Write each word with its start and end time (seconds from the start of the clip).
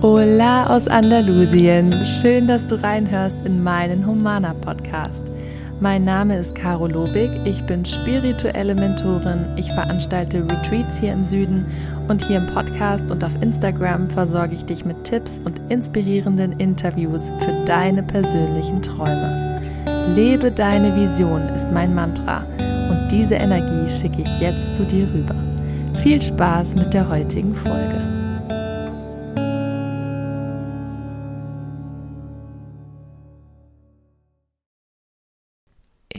Hola 0.00 0.68
aus 0.68 0.86
Andalusien. 0.86 1.92
Schön, 2.06 2.46
dass 2.46 2.68
du 2.68 2.80
reinhörst 2.80 3.36
in 3.44 3.64
meinen 3.64 4.06
Humana 4.06 4.54
Podcast. 4.54 5.24
Mein 5.80 6.04
Name 6.04 6.38
ist 6.38 6.54
Caro 6.54 6.86
Lobig. 6.86 7.28
Ich 7.44 7.60
bin 7.64 7.84
spirituelle 7.84 8.76
Mentorin. 8.76 9.46
Ich 9.56 9.66
veranstalte 9.72 10.44
Retreats 10.44 11.00
hier 11.00 11.12
im 11.12 11.24
Süden 11.24 11.66
und 12.06 12.24
hier 12.24 12.36
im 12.36 12.46
Podcast 12.46 13.10
und 13.10 13.24
auf 13.24 13.32
Instagram 13.42 14.08
versorge 14.08 14.54
ich 14.54 14.64
dich 14.64 14.84
mit 14.84 15.02
Tipps 15.02 15.40
und 15.44 15.60
inspirierenden 15.68 16.52
Interviews 16.60 17.28
für 17.40 17.64
deine 17.64 18.04
persönlichen 18.04 18.80
Träume. 18.80 19.60
Lebe 20.14 20.52
deine 20.52 20.94
Vision 20.94 21.42
ist 21.56 21.72
mein 21.72 21.92
Mantra 21.92 22.44
und 22.88 23.08
diese 23.10 23.34
Energie 23.34 23.92
schicke 23.92 24.22
ich 24.22 24.40
jetzt 24.40 24.76
zu 24.76 24.84
dir 24.84 25.08
rüber. 25.12 25.34
Viel 26.04 26.22
Spaß 26.22 26.76
mit 26.76 26.94
der 26.94 27.08
heutigen 27.08 27.56
Folge. 27.56 28.07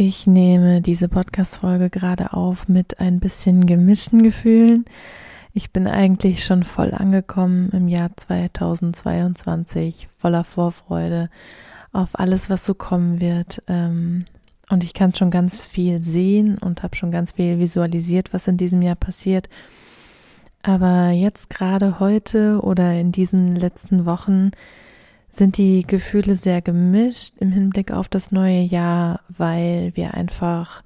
Ich 0.01 0.25
nehme 0.25 0.79
diese 0.79 1.09
Podcast-Folge 1.09 1.89
gerade 1.89 2.31
auf 2.31 2.69
mit 2.69 3.01
ein 3.01 3.19
bisschen 3.19 3.65
gemischten 3.65 4.23
Gefühlen. 4.23 4.85
Ich 5.53 5.73
bin 5.73 5.87
eigentlich 5.87 6.45
schon 6.45 6.63
voll 6.63 6.93
angekommen 6.93 7.69
im 7.73 7.89
Jahr 7.89 8.15
2022, 8.15 10.07
voller 10.17 10.45
Vorfreude 10.45 11.29
auf 11.91 12.17
alles, 12.17 12.49
was 12.49 12.63
so 12.63 12.75
kommen 12.75 13.19
wird. 13.19 13.61
Ähm, 13.67 14.23
und 14.69 14.85
ich 14.85 14.93
kann 14.93 15.13
schon 15.13 15.31
ganz 15.31 15.65
viel 15.65 16.01
sehen 16.01 16.57
und 16.59 16.81
habe 16.81 16.95
schon 16.95 17.11
ganz 17.11 17.33
viel 17.33 17.59
visualisiert, 17.59 18.31
was 18.31 18.47
in 18.47 18.55
diesem 18.55 18.81
Jahr 18.81 18.95
passiert. 18.95 19.49
Aber 20.63 21.09
jetzt 21.09 21.49
gerade 21.49 21.99
heute 21.99 22.61
oder 22.61 22.93
in 22.93 23.11
diesen 23.11 23.57
letzten 23.57 24.05
Wochen 24.05 24.51
sind 25.31 25.57
die 25.57 25.83
Gefühle 25.83 26.35
sehr 26.35 26.61
gemischt 26.61 27.35
im 27.39 27.51
Hinblick 27.51 27.91
auf 27.91 28.07
das 28.07 28.31
neue 28.31 28.61
Jahr, 28.61 29.21
weil 29.29 29.91
wir 29.95 30.13
einfach 30.13 30.83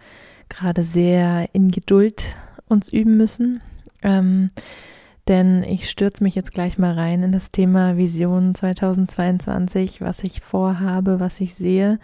gerade 0.50 0.84
sehr 0.84 1.50
in 1.54 1.72
Geduld 1.72 2.24
uns 2.68 2.90
üben 2.90 3.18
müssen. 3.18 3.62
Ähm, 4.02 4.52
denn 5.28 5.64
ich 5.64 5.90
stürze 5.90 6.24
mich 6.24 6.36
jetzt 6.36 6.52
gleich 6.52 6.78
mal 6.78 6.94
rein 6.94 7.24
in 7.24 7.32
das 7.32 7.52
Thema 7.52 7.98
Vision 7.98 8.54
2022, 8.54 10.02
was 10.02 10.24
ich 10.24 10.42
vorhabe, 10.42 11.20
was 11.20 11.40
ich 11.40 11.56
sehe. 11.56 12.00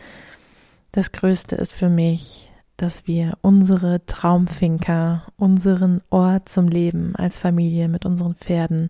Das 0.91 1.11
Größte 1.11 1.55
ist 1.55 1.73
für 1.73 1.89
mich, 1.89 2.49
dass 2.77 3.07
wir 3.07 3.37
unsere 3.41 4.05
Traumfinker, 4.05 5.23
unseren 5.35 6.01
Ort 6.09 6.47
zum 6.47 6.69
Leben 6.69 7.13
als 7.15 7.37
Familie 7.37 7.89
mit 7.89 8.05
unseren 8.05 8.35
Pferden 8.35 8.89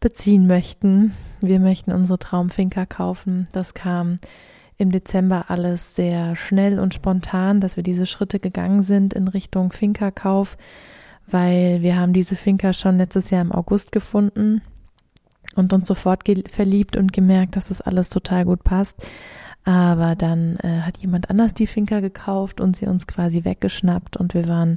beziehen 0.00 0.46
möchten. 0.46 1.12
Wir 1.40 1.60
möchten 1.60 1.92
unsere 1.92 2.18
Traumfinker 2.18 2.86
kaufen. 2.86 3.48
Das 3.52 3.74
kam 3.74 4.18
im 4.76 4.92
Dezember 4.92 5.46
alles 5.48 5.96
sehr 5.96 6.36
schnell 6.36 6.78
und 6.78 6.94
spontan, 6.94 7.60
dass 7.60 7.76
wir 7.76 7.82
diese 7.82 8.06
Schritte 8.06 8.38
gegangen 8.38 8.82
sind 8.82 9.12
in 9.12 9.26
Richtung 9.26 9.72
Finkerkauf, 9.72 10.56
weil 11.26 11.82
wir 11.82 11.96
haben 11.96 12.12
diese 12.12 12.36
Finker 12.36 12.72
schon 12.72 12.96
letztes 12.96 13.30
Jahr 13.30 13.42
im 13.42 13.52
August 13.52 13.90
gefunden 13.90 14.62
und 15.56 15.72
uns 15.72 15.88
sofort 15.88 16.22
verliebt 16.48 16.96
und 16.96 17.12
gemerkt, 17.12 17.56
dass 17.56 17.68
das 17.68 17.80
alles 17.80 18.08
total 18.08 18.44
gut 18.44 18.62
passt. 18.62 19.04
Aber 19.64 20.14
dann 20.14 20.56
äh, 20.58 20.80
hat 20.82 20.98
jemand 20.98 21.28
anders 21.28 21.52
die 21.54 21.66
Finker 21.66 22.00
gekauft 22.00 22.60
und 22.60 22.76
sie 22.76 22.86
uns 22.86 23.06
quasi 23.06 23.44
weggeschnappt 23.44 24.16
und 24.16 24.32
wir 24.32 24.46
waren 24.46 24.76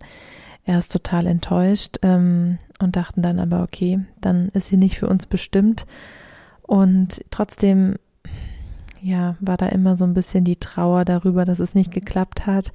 erst 0.65 0.91
total 0.91 1.27
enttäuscht 1.27 1.97
ähm, 2.01 2.57
und 2.79 2.95
dachten 2.95 3.21
dann 3.21 3.39
aber, 3.39 3.63
okay, 3.63 3.99
dann 4.19 4.49
ist 4.49 4.67
sie 4.67 4.77
nicht 4.77 4.97
für 4.97 5.07
uns 5.07 5.25
bestimmt. 5.25 5.85
Und 6.61 7.23
trotzdem, 7.31 7.95
ja, 9.01 9.35
war 9.39 9.57
da 9.57 9.67
immer 9.67 9.97
so 9.97 10.05
ein 10.05 10.13
bisschen 10.13 10.43
die 10.43 10.57
Trauer 10.57 11.05
darüber, 11.05 11.45
dass 11.45 11.59
es 11.59 11.73
nicht 11.73 11.91
geklappt 11.91 12.45
hat. 12.45 12.71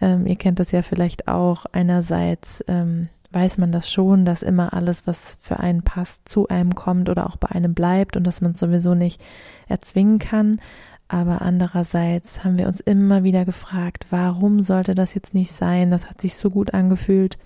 Ähm, 0.00 0.26
ihr 0.26 0.36
kennt 0.36 0.60
das 0.60 0.72
ja 0.72 0.82
vielleicht 0.82 1.28
auch. 1.28 1.66
Einerseits 1.66 2.64
ähm, 2.68 3.08
weiß 3.30 3.58
man 3.58 3.72
das 3.72 3.90
schon, 3.90 4.24
dass 4.24 4.42
immer 4.42 4.72
alles, 4.72 5.06
was 5.06 5.36
für 5.40 5.60
einen 5.60 5.82
passt, 5.82 6.28
zu 6.28 6.48
einem 6.48 6.74
kommt 6.74 7.08
oder 7.08 7.26
auch 7.26 7.36
bei 7.36 7.48
einem 7.48 7.74
bleibt 7.74 8.16
und 8.16 8.24
dass 8.24 8.40
man 8.40 8.52
es 8.52 8.58
sowieso 8.58 8.94
nicht 8.94 9.20
erzwingen 9.68 10.18
kann. 10.18 10.60
Aber 11.08 11.40
andererseits 11.40 12.44
haben 12.44 12.58
wir 12.58 12.68
uns 12.68 12.80
immer 12.80 13.24
wieder 13.24 13.46
gefragt, 13.46 14.06
warum 14.10 14.60
sollte 14.60 14.94
das 14.94 15.14
jetzt 15.14 15.34
nicht 15.34 15.50
sein? 15.50 15.90
Das 15.90 16.08
hat 16.08 16.20
sich 16.20 16.34
so 16.36 16.50
gut 16.50 16.74
angefühlt. 16.74 17.38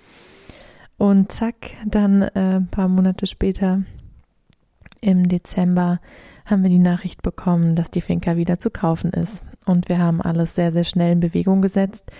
Und 0.98 1.30
zack, 1.30 1.70
dann 1.86 2.22
äh, 2.22 2.56
ein 2.56 2.66
paar 2.66 2.88
Monate 2.88 3.26
später, 3.26 3.82
im 5.00 5.28
Dezember, 5.28 6.00
haben 6.44 6.64
wir 6.64 6.70
die 6.70 6.78
Nachricht 6.78 7.22
bekommen, 7.22 7.76
dass 7.76 7.90
die 7.90 8.00
Finca 8.00 8.36
wieder 8.36 8.58
zu 8.58 8.70
kaufen 8.70 9.12
ist. 9.12 9.44
Und 9.64 9.88
wir 9.88 9.98
haben 9.98 10.20
alles 10.20 10.56
sehr, 10.56 10.72
sehr 10.72 10.84
schnell 10.84 11.12
in 11.12 11.20
Bewegung 11.20 11.62
gesetzt, 11.62 12.10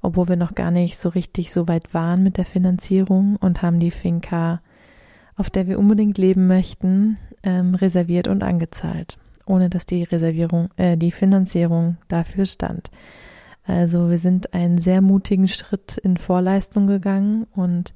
obwohl 0.00 0.28
wir 0.28 0.36
noch 0.36 0.56
gar 0.56 0.72
nicht 0.72 0.98
so 0.98 1.08
richtig 1.08 1.52
so 1.52 1.68
weit 1.68 1.94
waren 1.94 2.24
mit 2.24 2.36
der 2.36 2.44
Finanzierung 2.44 3.36
und 3.36 3.62
haben 3.62 3.78
die 3.78 3.92
Finca, 3.92 4.60
auf 5.36 5.48
der 5.48 5.68
wir 5.68 5.78
unbedingt 5.78 6.18
leben 6.18 6.48
möchten, 6.48 7.18
ähm, 7.44 7.76
reserviert 7.76 8.26
und 8.26 8.42
angezahlt 8.42 9.16
ohne 9.48 9.70
dass 9.70 9.86
die 9.86 10.02
Reservierung, 10.02 10.68
äh, 10.76 10.96
die 10.96 11.12
Finanzierung 11.12 11.96
dafür 12.08 12.46
stand. 12.46 12.90
Also 13.64 14.08
wir 14.08 14.18
sind 14.18 14.54
einen 14.54 14.78
sehr 14.78 15.02
mutigen 15.02 15.48
Schritt 15.48 15.98
in 15.98 16.16
Vorleistung 16.16 16.86
gegangen 16.86 17.46
und 17.54 17.92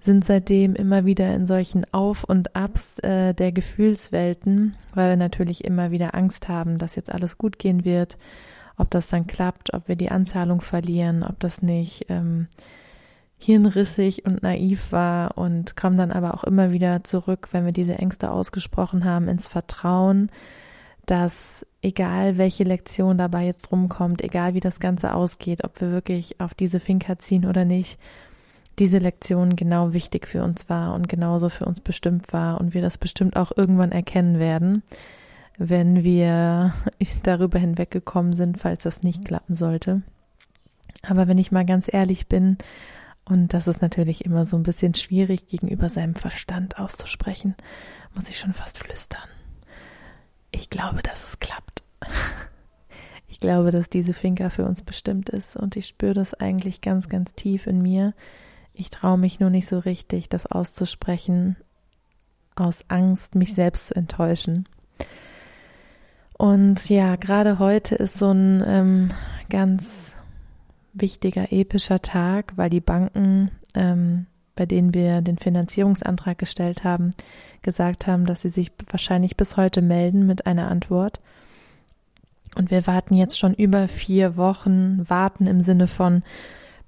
sind 0.00 0.24
seitdem 0.24 0.74
immer 0.74 1.04
wieder 1.04 1.34
in 1.34 1.46
solchen 1.46 1.84
Auf 1.92 2.24
und 2.24 2.56
Abs 2.56 2.98
äh, 3.00 3.34
der 3.34 3.52
Gefühlswelten, 3.52 4.76
weil 4.94 5.10
wir 5.10 5.16
natürlich 5.16 5.64
immer 5.64 5.90
wieder 5.90 6.14
Angst 6.14 6.48
haben, 6.48 6.78
dass 6.78 6.94
jetzt 6.94 7.12
alles 7.12 7.36
gut 7.36 7.58
gehen 7.58 7.84
wird, 7.84 8.16
ob 8.78 8.90
das 8.90 9.08
dann 9.08 9.26
klappt, 9.26 9.74
ob 9.74 9.88
wir 9.88 9.96
die 9.96 10.10
Anzahlung 10.10 10.60
verlieren, 10.60 11.22
ob 11.22 11.40
das 11.40 11.60
nicht 11.60 12.06
ähm, 12.08 12.46
hirnrissig 13.38 14.24
und 14.24 14.42
naiv 14.42 14.92
war 14.92 15.36
und 15.36 15.76
kommen 15.76 15.98
dann 15.98 16.12
aber 16.12 16.34
auch 16.34 16.44
immer 16.44 16.70
wieder 16.70 17.04
zurück, 17.04 17.48
wenn 17.52 17.66
wir 17.66 17.72
diese 17.72 17.98
Ängste 17.98 18.30
ausgesprochen 18.30 19.04
haben, 19.04 19.28
ins 19.28 19.48
Vertrauen, 19.48 20.30
dass 21.06 21.64
egal 21.82 22.36
welche 22.36 22.64
Lektion 22.64 23.16
dabei 23.16 23.46
jetzt 23.46 23.70
rumkommt, 23.70 24.22
egal 24.22 24.54
wie 24.54 24.60
das 24.60 24.80
Ganze 24.80 25.14
ausgeht, 25.14 25.64
ob 25.64 25.80
wir 25.80 25.92
wirklich 25.92 26.40
auf 26.40 26.52
diese 26.52 26.80
Finker 26.80 27.18
ziehen 27.18 27.46
oder 27.46 27.64
nicht, 27.64 27.98
diese 28.80 28.98
Lektion 28.98 29.56
genau 29.56 29.92
wichtig 29.92 30.26
für 30.26 30.42
uns 30.42 30.68
war 30.68 30.94
und 30.94 31.08
genauso 31.08 31.48
für 31.48 31.64
uns 31.64 31.80
bestimmt 31.80 32.32
war 32.32 32.60
und 32.60 32.74
wir 32.74 32.82
das 32.82 32.98
bestimmt 32.98 33.36
auch 33.36 33.52
irgendwann 33.56 33.92
erkennen 33.92 34.38
werden, 34.38 34.82
wenn 35.56 36.02
wir 36.02 36.74
darüber 37.22 37.58
hinweggekommen 37.58 38.34
sind, 38.34 38.58
falls 38.58 38.82
das 38.82 39.02
nicht 39.02 39.24
klappen 39.24 39.54
sollte. 39.54 40.02
Aber 41.02 41.28
wenn 41.28 41.38
ich 41.38 41.52
mal 41.52 41.64
ganz 41.64 41.86
ehrlich 41.90 42.26
bin, 42.26 42.58
und 43.24 43.54
das 43.54 43.66
ist 43.66 43.80
natürlich 43.80 44.24
immer 44.24 44.44
so 44.44 44.56
ein 44.56 44.62
bisschen 44.62 44.94
schwierig 44.94 45.46
gegenüber 45.46 45.88
seinem 45.88 46.14
Verstand 46.14 46.78
auszusprechen, 46.78 47.54
muss 48.14 48.28
ich 48.28 48.38
schon 48.38 48.54
fast 48.54 48.78
flüstern 48.78 49.35
ich 50.50 50.70
glaube, 50.70 51.02
dass 51.02 51.22
es 51.24 51.38
klappt. 51.38 51.82
Ich 53.28 53.40
glaube, 53.40 53.70
dass 53.70 53.90
diese 53.90 54.14
Finca 54.14 54.48
für 54.48 54.64
uns 54.64 54.80
bestimmt 54.82 55.28
ist 55.28 55.56
und 55.56 55.76
ich 55.76 55.88
spüre 55.88 56.14
das 56.14 56.32
eigentlich 56.32 56.80
ganz, 56.80 57.10
ganz 57.10 57.34
tief 57.34 57.66
in 57.66 57.82
mir. 57.82 58.14
Ich 58.72 58.88
traue 58.88 59.18
mich 59.18 59.40
nur 59.40 59.50
nicht 59.50 59.66
so 59.66 59.78
richtig, 59.78 60.30
das 60.30 60.46
auszusprechen, 60.46 61.56
aus 62.54 62.78
Angst, 62.88 63.34
mich 63.34 63.52
selbst 63.52 63.88
zu 63.88 63.96
enttäuschen. 63.96 64.66
Und 66.38 66.88
ja, 66.88 67.16
gerade 67.16 67.58
heute 67.58 67.96
ist 67.96 68.16
so 68.16 68.30
ein 68.30 68.62
ähm, 68.64 69.10
ganz 69.50 70.16
wichtiger, 70.94 71.52
epischer 71.52 72.00
Tag, 72.00 72.56
weil 72.56 72.70
die 72.70 72.80
Banken 72.80 73.50
ähm, 73.74 74.28
bei 74.56 74.66
denen 74.66 74.94
wir 74.94 75.20
den 75.20 75.38
Finanzierungsantrag 75.38 76.38
gestellt 76.38 76.82
haben, 76.82 77.12
gesagt 77.66 78.06
haben, 78.06 78.24
dass 78.24 78.40
sie 78.40 78.48
sich 78.48 78.72
wahrscheinlich 78.90 79.36
bis 79.36 79.58
heute 79.58 79.82
melden 79.82 80.26
mit 80.26 80.46
einer 80.46 80.70
Antwort. 80.70 81.20
Und 82.54 82.70
wir 82.70 82.86
warten 82.86 83.14
jetzt 83.14 83.38
schon 83.38 83.52
über 83.52 83.88
vier 83.88 84.38
Wochen, 84.38 85.04
warten 85.06 85.46
im 85.46 85.60
Sinne 85.60 85.86
von, 85.86 86.22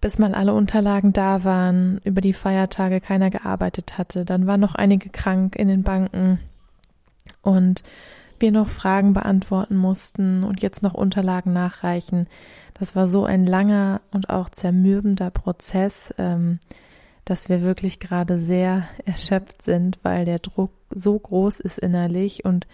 bis 0.01 0.19
mal 0.19 0.35
alle 0.35 0.55
Unterlagen 0.55 1.13
da 1.13 1.45
waren, 1.45 2.01
über 2.05 2.23
die 2.23 2.33
Feiertage 2.33 3.01
keiner 3.01 3.29
gearbeitet 3.29 3.99
hatte, 3.99 4.25
dann 4.25 4.47
waren 4.47 4.61
noch 4.61 4.75
einige 4.75 5.11
krank 5.11 5.57
in 5.57 5.69
den 5.69 5.83
Banken 5.83 6.41
und 7.43 7.83
wir 8.39 8.53
noch 8.53 8.69
Fragen 8.69 9.13
beantworten 9.13 9.77
mussten 9.77 10.45
und 10.45 10.63
jetzt 10.63 10.83
noch 10.83 10.95
Unterlagen 10.95 11.53
nachreichen. 11.53 12.27
Das 12.75 12.95
war 12.95 13.09
so 13.09 13.25
ein 13.25 13.45
langer 13.45 14.01
und 14.13 14.31
auch 14.31 14.49
zermürbender 14.49 15.31
Prozess. 15.31 16.15
Ähm, 16.17 16.61
dass 17.29 17.51
wir 17.51 17.61
wirklich 17.61 18.01
gerade 18.01 18.39
sehr 18.39 18.89
erschöpft 19.05 19.61
sind, 19.61 19.99
weil 20.03 20.25
der 20.25 20.39
Druck 20.39 20.71
so 20.89 21.19
groß 21.19 21.61
ist 21.61 21.79
innerlich 21.79 22.47
und 22.47 22.67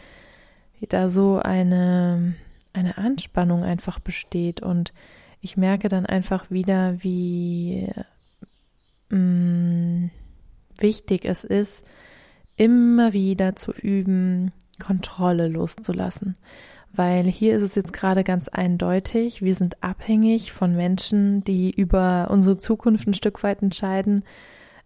da 0.89 1.09
so 1.09 1.39
eine, 1.39 2.35
eine 2.73 2.97
Anspannung 2.97 3.65
einfach 3.65 3.99
besteht. 3.99 4.61
Und 4.61 4.93
ich 5.41 5.57
merke 5.57 5.89
dann 5.89 6.07
einfach 6.07 6.53
wieder, 6.53 7.03
wie 7.03 7.91
mh, 9.09 9.19
mm, 9.19 10.11
wichtig 10.79 11.25
es 11.25 11.43
ist, 11.43 11.85
immer 12.55 13.13
wieder 13.13 13.57
zu 13.57 13.73
üben, 13.73 14.53
Kontrolle 14.79 15.49
loszulassen. 15.49 16.37
Weil 16.97 17.25
hier 17.25 17.57
ist 17.57 17.63
es 17.63 17.75
jetzt 17.75 17.93
gerade 17.93 18.23
ganz 18.23 18.49
eindeutig, 18.49 19.43
wir 19.43 19.55
sind 19.57 19.83
abhängig 19.83 20.53
von 20.53 20.77
Menschen, 20.77 21.43
die 21.43 21.71
über 21.73 22.29
unsere 22.31 22.57
Zukunft 22.57 23.09
ein 23.09 23.15
Stück 23.15 23.43
weit 23.43 23.63
entscheiden, 23.63 24.23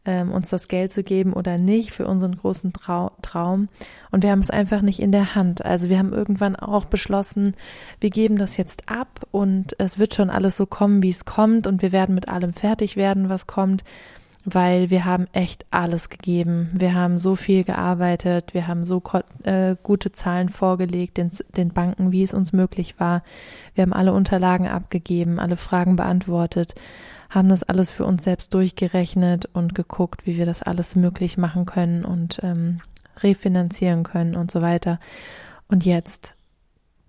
ähm, 0.06 0.32
uns 0.32 0.48
das 0.48 0.68
Geld 0.68 0.90
zu 0.90 1.02
geben 1.02 1.34
oder 1.34 1.58
nicht 1.58 1.92
für 1.92 2.06
unseren 2.06 2.38
großen 2.38 2.72
Trau 2.72 3.10
Traum. 3.20 3.68
Und 4.10 4.22
wir 4.22 4.30
haben 4.30 4.38
es 4.38 4.48
einfach 4.48 4.80
nicht 4.80 5.00
in 5.00 5.12
der 5.12 5.34
Hand. 5.34 5.64
Also 5.66 5.90
wir 5.90 5.98
haben 5.98 6.14
irgendwann 6.14 6.56
auch 6.56 6.86
beschlossen, 6.86 7.54
wir 8.00 8.08
geben 8.08 8.38
das 8.38 8.56
jetzt 8.56 8.88
ab 8.88 9.26
und 9.30 9.76
es 9.78 9.98
wird 9.98 10.14
schon 10.14 10.30
alles 10.30 10.56
so 10.56 10.64
kommen, 10.64 11.02
wie 11.02 11.10
es 11.10 11.26
kommt 11.26 11.66
und 11.66 11.82
wir 11.82 11.92
werden 11.92 12.14
mit 12.14 12.30
allem 12.30 12.54
fertig 12.54 12.96
werden, 12.96 13.28
was 13.28 13.46
kommt 13.46 13.84
weil 14.44 14.90
wir 14.90 15.04
haben 15.04 15.26
echt 15.32 15.66
alles 15.70 16.08
gegeben. 16.08 16.68
Wir 16.72 16.94
haben 16.94 17.18
so 17.18 17.36
viel 17.36 17.64
gearbeitet, 17.64 18.54
wir 18.54 18.66
haben 18.66 18.84
so 18.84 19.02
äh, 19.42 19.76
gute 19.82 20.12
Zahlen 20.12 20.48
vorgelegt, 20.48 21.16
den, 21.16 21.30
den 21.56 21.70
Banken, 21.70 22.12
wie 22.12 22.22
es 22.22 22.34
uns 22.34 22.52
möglich 22.52 22.98
war. 22.98 23.22
Wir 23.74 23.82
haben 23.82 23.92
alle 23.92 24.12
Unterlagen 24.12 24.68
abgegeben, 24.68 25.38
alle 25.38 25.56
Fragen 25.56 25.96
beantwortet, 25.96 26.74
haben 27.30 27.48
das 27.48 27.62
alles 27.62 27.90
für 27.90 28.04
uns 28.04 28.24
selbst 28.24 28.54
durchgerechnet 28.54 29.46
und 29.52 29.74
geguckt, 29.74 30.26
wie 30.26 30.36
wir 30.36 30.46
das 30.46 30.62
alles 30.62 30.96
möglich 30.96 31.36
machen 31.36 31.66
können 31.66 32.04
und 32.04 32.40
ähm, 32.42 32.80
refinanzieren 33.18 34.02
können 34.02 34.34
und 34.34 34.50
so 34.50 34.62
weiter. 34.62 34.98
Und 35.68 35.84
jetzt 35.84 36.34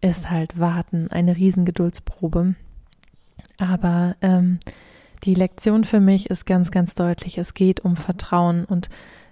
ist 0.02 0.30
halt 0.30 0.60
Warten 0.60 1.10
eine 1.12 1.36
Riesengeduldsprobe. 1.36 2.56
Aber 3.58 4.16
ähm, 4.22 4.60
die 5.24 5.33
Lektion 5.33 5.83
für 5.83 6.00
mich 6.00 6.30
ist 6.30 6.45
ganz, 6.45 6.71
ganz 6.71 6.95
deutlich. 6.95 7.38
Es 7.38 7.54
geht 7.54 7.81
um 7.81 7.98
Vertrauen 7.98 8.66
und 8.66 8.89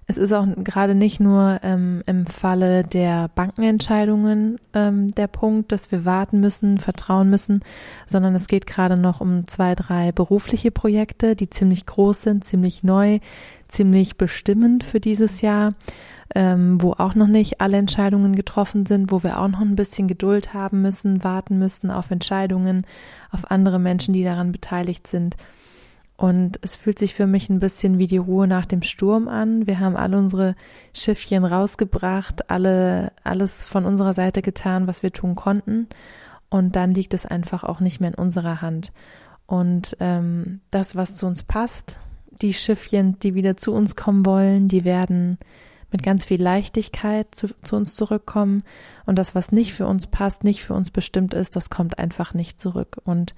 es 0.09 0.15
ist 0.15 0.31
auch 0.31 0.47
gerade 0.63 0.95
nicht 0.95 1.19
nur 1.19 1.59
ähm, 1.63 2.01
im 2.05 2.25
Falle 2.25 2.85
der 2.85 3.27
Bankenentscheidungen 3.35 4.57
ähm, 4.73 5.13
der 5.13 5.27
Punkt, 5.27 5.73
dass 5.73 5.91
wir 5.91 6.05
warten 6.05 6.39
müssen, 6.39 6.77
vertrauen 6.77 7.29
müssen, 7.29 7.59
sondern 8.05 8.33
es 8.33 8.47
geht 8.47 8.67
gerade 8.67 8.95
noch 8.97 9.19
um 9.19 9.47
zwei, 9.47 9.75
drei 9.75 10.13
berufliche 10.13 10.71
Projekte, 10.71 11.35
die 11.35 11.49
ziemlich 11.49 11.85
groß 11.85 12.21
sind, 12.21 12.45
ziemlich 12.45 12.83
neu, 12.83 13.19
ziemlich 13.67 14.15
bestimmend 14.15 14.85
für 14.85 15.01
dieses 15.01 15.41
Jahr, 15.41 15.73
ähm, 16.33 16.81
wo 16.81 16.93
auch 16.93 17.15
noch 17.15 17.27
nicht 17.27 17.59
alle 17.59 17.75
Entscheidungen 17.75 18.37
getroffen 18.37 18.85
sind, 18.85 19.11
wo 19.11 19.23
wir 19.23 19.41
auch 19.41 19.49
noch 19.49 19.59
ein 19.59 19.75
bisschen 19.75 20.07
Geduld 20.07 20.53
haben 20.53 20.81
müssen, 20.81 21.25
warten 21.25 21.59
müssen 21.59 21.91
auf 21.91 22.11
Entscheidungen, 22.11 22.85
auf 23.29 23.51
andere 23.51 23.77
Menschen, 23.77 24.13
die 24.13 24.23
daran 24.23 24.53
beteiligt 24.53 25.05
sind. 25.05 25.35
Und 26.17 26.59
es 26.63 26.75
fühlt 26.75 26.97
sich 26.97 27.13
für 27.13 27.27
mich 27.27 27.47
ein 27.47 27.59
bisschen 27.59 27.99
wie 27.99 28.07
die 28.07 28.17
Ruhe 28.17 28.47
nach 28.47 28.65
dem 28.65 28.81
Sturm 28.81 29.27
an. 29.27 29.67
Wir 29.67 29.79
haben 29.79 29.95
alle 29.95 30.17
unsere 30.17 30.55
Schiffchen 30.91 31.45
rausgebracht, 31.45 32.49
alle, 32.49 33.11
alles 33.23 33.65
von 33.65 33.85
unserer 33.85 34.15
Seite 34.15 34.41
getan, 34.41 34.87
was 34.87 35.03
wir 35.03 35.13
tun 35.13 35.35
konnten. 35.35 35.87
Und 36.49 36.75
dann 36.75 36.93
liegt 36.93 37.13
es 37.13 37.27
einfach 37.27 37.63
auch 37.63 37.79
nicht 37.81 37.99
mehr 37.99 38.09
in 38.09 38.15
unserer 38.15 38.61
Hand. 38.61 38.91
Und 39.45 39.95
ähm, 39.99 40.61
das, 40.71 40.95
was 40.95 41.15
zu 41.15 41.27
uns 41.27 41.43
passt, 41.43 41.99
die 42.41 42.53
Schiffchen, 42.53 43.19
die 43.19 43.35
wieder 43.35 43.55
zu 43.55 43.71
uns 43.71 43.95
kommen 43.95 44.25
wollen, 44.25 44.67
die 44.67 44.85
werden 44.85 45.37
mit 45.91 46.01
ganz 46.01 46.25
viel 46.25 46.41
Leichtigkeit 46.41 47.33
zu, 47.33 47.47
zu 47.61 47.75
uns 47.75 47.95
zurückkommen. 47.95 48.63
Und 49.05 49.17
das, 49.17 49.35
was 49.35 49.51
nicht 49.51 49.73
für 49.73 49.85
uns 49.85 50.07
passt, 50.07 50.43
nicht 50.43 50.63
für 50.63 50.73
uns 50.73 50.89
bestimmt 50.89 51.35
ist, 51.35 51.55
das 51.55 51.69
kommt 51.69 51.99
einfach 51.99 52.33
nicht 52.33 52.59
zurück. 52.59 52.97
Und 53.05 53.35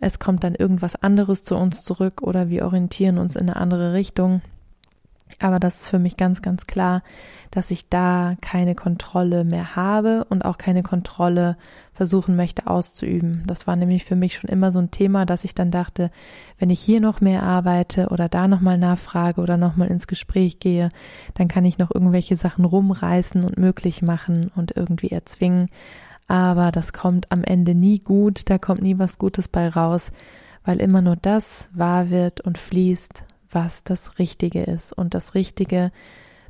es 0.00 0.18
kommt 0.18 0.44
dann 0.44 0.54
irgendwas 0.54 0.94
anderes 0.96 1.42
zu 1.42 1.56
uns 1.56 1.82
zurück 1.82 2.22
oder 2.22 2.48
wir 2.48 2.64
orientieren 2.64 3.18
uns 3.18 3.36
in 3.36 3.42
eine 3.42 3.56
andere 3.56 3.92
Richtung. 3.92 4.42
Aber 5.40 5.60
das 5.60 5.82
ist 5.82 5.88
für 5.88 5.98
mich 5.98 6.16
ganz, 6.16 6.42
ganz 6.42 6.66
klar, 6.66 7.02
dass 7.50 7.70
ich 7.70 7.88
da 7.88 8.34
keine 8.40 8.74
Kontrolle 8.74 9.44
mehr 9.44 9.76
habe 9.76 10.26
und 10.30 10.44
auch 10.44 10.58
keine 10.58 10.82
Kontrolle 10.82 11.56
versuchen 11.92 12.34
möchte 12.34 12.66
auszuüben. 12.66 13.44
Das 13.46 13.66
war 13.66 13.76
nämlich 13.76 14.04
für 14.04 14.16
mich 14.16 14.34
schon 14.34 14.50
immer 14.50 14.72
so 14.72 14.80
ein 14.80 14.90
Thema, 14.90 15.26
dass 15.26 15.44
ich 15.44 15.54
dann 15.54 15.70
dachte, 15.70 16.10
wenn 16.58 16.70
ich 16.70 16.80
hier 16.80 17.00
noch 17.00 17.20
mehr 17.20 17.42
arbeite 17.42 18.08
oder 18.08 18.28
da 18.28 18.48
nochmal 18.48 18.78
nachfrage 18.78 19.40
oder 19.40 19.56
nochmal 19.56 19.88
ins 19.88 20.06
Gespräch 20.06 20.58
gehe, 20.58 20.88
dann 21.34 21.48
kann 21.48 21.64
ich 21.64 21.78
noch 21.78 21.94
irgendwelche 21.94 22.36
Sachen 22.36 22.64
rumreißen 22.64 23.44
und 23.44 23.58
möglich 23.58 24.02
machen 24.02 24.50
und 24.56 24.76
irgendwie 24.76 25.10
erzwingen 25.10 25.68
aber 26.28 26.70
das 26.70 26.92
kommt 26.92 27.32
am 27.32 27.42
Ende 27.42 27.74
nie 27.74 27.98
gut, 27.98 28.48
da 28.50 28.58
kommt 28.58 28.82
nie 28.82 28.98
was 28.98 29.18
Gutes 29.18 29.48
bei 29.48 29.68
raus, 29.68 30.12
weil 30.64 30.80
immer 30.80 31.00
nur 31.00 31.16
das 31.16 31.70
wahr 31.72 32.10
wird 32.10 32.42
und 32.42 32.58
fließt, 32.58 33.24
was 33.50 33.82
das 33.82 34.18
Richtige 34.18 34.62
ist. 34.62 34.92
Und 34.92 35.14
das 35.14 35.34
Richtige, 35.34 35.90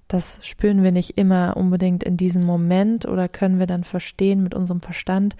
das 0.08 0.40
spüren 0.42 0.82
wir 0.82 0.90
nicht 0.90 1.16
immer 1.16 1.56
unbedingt 1.56 2.02
in 2.02 2.16
diesem 2.16 2.44
Moment 2.44 3.06
oder 3.06 3.28
können 3.28 3.60
wir 3.60 3.68
dann 3.68 3.84
verstehen 3.84 4.42
mit 4.42 4.52
unserem 4.52 4.80
Verstand, 4.80 5.36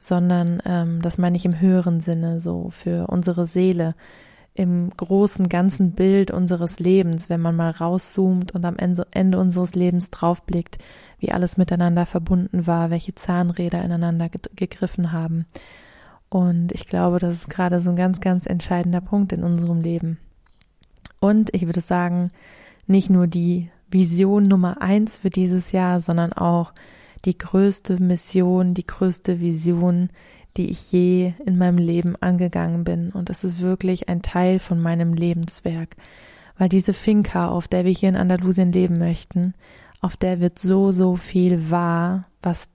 sondern 0.00 0.60
ähm, 0.66 1.00
das 1.00 1.16
meine 1.16 1.36
ich 1.36 1.44
im 1.44 1.60
höheren 1.60 2.00
Sinne, 2.00 2.40
so 2.40 2.70
für 2.70 3.06
unsere 3.06 3.46
Seele, 3.46 3.94
im 4.58 4.90
großen 4.96 5.48
ganzen 5.48 5.92
Bild 5.92 6.32
unseres 6.32 6.80
Lebens, 6.80 7.30
wenn 7.30 7.40
man 7.40 7.54
mal 7.54 7.70
rauszoomt 7.70 8.50
und 8.50 8.64
am 8.64 8.76
Ende, 8.76 9.38
unseres 9.38 9.76
Lebens 9.76 10.10
draufblickt, 10.10 10.78
wie 11.20 11.30
alles 11.30 11.58
miteinander 11.58 12.06
verbunden 12.06 12.66
war, 12.66 12.90
welche 12.90 13.14
Zahnräder 13.14 13.84
ineinander 13.84 14.28
gegriffen 14.56 15.12
haben. 15.12 15.46
Und 16.28 16.72
ich 16.72 16.86
glaube, 16.86 17.20
das 17.20 17.34
ist 17.34 17.50
gerade 17.50 17.80
so 17.80 17.90
ein 17.90 17.96
ganz, 17.96 18.20
ganz 18.20 18.46
entscheidender 18.46 19.00
Punkt 19.00 19.32
in 19.32 19.44
unserem 19.44 19.80
Leben. 19.80 20.18
Und 21.20 21.54
ich 21.54 21.66
würde 21.66 21.80
sagen, 21.80 22.32
nicht 22.88 23.10
nur 23.10 23.28
die 23.28 23.70
Vision 23.88 24.42
Nummer 24.42 24.82
eins 24.82 25.18
für 25.18 25.30
dieses 25.30 25.70
Jahr, 25.70 26.00
sondern 26.00 26.32
auch 26.32 26.72
die 27.24 27.38
größte 27.38 28.02
Mission, 28.02 28.74
die 28.74 28.86
größte 28.86 29.38
Vision, 29.38 30.08
die 30.58 30.68
ich 30.68 30.92
je 30.92 31.32
in 31.46 31.56
meinem 31.56 31.78
Leben 31.78 32.16
angegangen 32.20 32.84
bin. 32.84 33.10
Und 33.10 33.30
es 33.30 33.44
ist 33.44 33.60
wirklich 33.60 34.08
ein 34.08 34.22
Teil 34.22 34.58
von 34.58 34.80
meinem 34.80 35.14
Lebenswerk. 35.14 35.96
Weil 36.58 36.68
diese 36.68 36.92
Finca, 36.92 37.48
auf 37.48 37.68
der 37.68 37.84
wir 37.84 37.92
hier 37.92 38.08
in 38.08 38.16
Andalusien 38.16 38.72
leben 38.72 38.98
möchten, 38.98 39.54
auf 40.00 40.16
der 40.16 40.40
wird 40.40 40.58
so, 40.58 40.90
so 40.90 41.16
viel 41.16 41.70
wahr, 41.70 42.26
was 42.42 42.68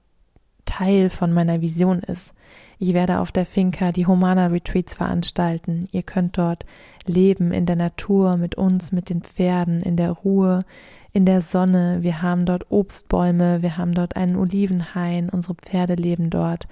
Teil 0.65 1.09
von 1.09 1.33
meiner 1.33 1.62
Vision 1.62 2.00
ist. 2.00 2.33
Ich 2.80 2.94
werde 2.94 3.19
auf 3.19 3.31
der 3.31 3.45
Finca 3.45 3.91
die 3.91 4.07
Humana 4.07 4.47
Retreats 4.47 4.94
veranstalten. 4.94 5.88
Ihr 5.91 6.03
könnt 6.03 6.38
dort 6.38 6.65
leben 7.06 7.51
in 7.51 7.65
der 7.65 7.75
Natur, 7.75 8.38
mit 8.38 8.56
uns, 8.56 8.91
mit 8.91 9.09
den 9.09 9.21
Pferden, 9.21 9.81
in 9.81 9.97
der 9.97 10.12
Ruhe, 10.12 10.63
in 11.12 11.25
der 11.25 11.41
Sonne. 11.41 11.99
Wir 12.02 12.21
haben 12.21 12.45
dort 12.45 12.71
Obstbäume, 12.71 13.61
wir 13.61 13.78
haben 13.78 13.94
dort 13.94 14.16
einen 14.16 14.35
Olivenhain, 14.35 15.30
unsere 15.30 15.56
Pferde 15.56 15.95
leben 15.95 16.30
dort. 16.30 16.68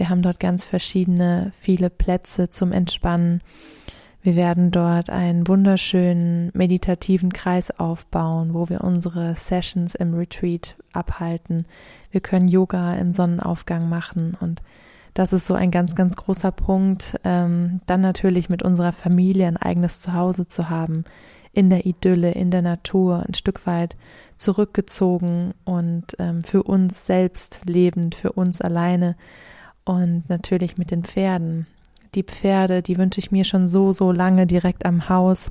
Wir 0.00 0.08
haben 0.08 0.22
dort 0.22 0.40
ganz 0.40 0.64
verschiedene, 0.64 1.52
viele 1.60 1.90
Plätze 1.90 2.48
zum 2.48 2.72
Entspannen. 2.72 3.42
Wir 4.22 4.34
werden 4.34 4.70
dort 4.70 5.10
einen 5.10 5.46
wunderschönen 5.46 6.50
meditativen 6.54 7.34
Kreis 7.34 7.70
aufbauen, 7.78 8.54
wo 8.54 8.70
wir 8.70 8.80
unsere 8.80 9.34
Sessions 9.34 9.94
im 9.94 10.14
Retreat 10.14 10.74
abhalten. 10.94 11.66
Wir 12.10 12.22
können 12.22 12.48
Yoga 12.48 12.94
im 12.94 13.12
Sonnenaufgang 13.12 13.90
machen 13.90 14.38
und 14.40 14.62
das 15.12 15.34
ist 15.34 15.46
so 15.46 15.52
ein 15.52 15.70
ganz, 15.70 15.94
ganz 15.94 16.16
großer 16.16 16.50
Punkt. 16.50 17.20
Ähm, 17.24 17.82
dann 17.84 18.00
natürlich 18.00 18.48
mit 18.48 18.62
unserer 18.62 18.94
Familie 18.94 19.48
ein 19.48 19.58
eigenes 19.58 20.00
Zuhause 20.00 20.48
zu 20.48 20.70
haben, 20.70 21.04
in 21.52 21.68
der 21.68 21.84
Idylle, 21.84 22.30
in 22.30 22.50
der 22.50 22.62
Natur, 22.62 23.26
ein 23.28 23.34
Stück 23.34 23.66
weit 23.66 23.98
zurückgezogen 24.38 25.52
und 25.66 26.16
ähm, 26.18 26.42
für 26.42 26.62
uns 26.62 27.04
selbst 27.04 27.60
lebend, 27.66 28.14
für 28.14 28.32
uns 28.32 28.62
alleine 28.62 29.14
und 29.84 30.28
natürlich 30.28 30.78
mit 30.78 30.90
den 30.90 31.04
Pferden 31.04 31.66
die 32.14 32.24
Pferde, 32.24 32.82
die 32.82 32.96
wünsche 32.98 33.20
ich 33.20 33.30
mir 33.30 33.44
schon 33.44 33.68
so, 33.68 33.92
so 33.92 34.12
lange 34.12 34.46
direkt 34.46 34.84
am 34.84 35.08
Haus, 35.08 35.50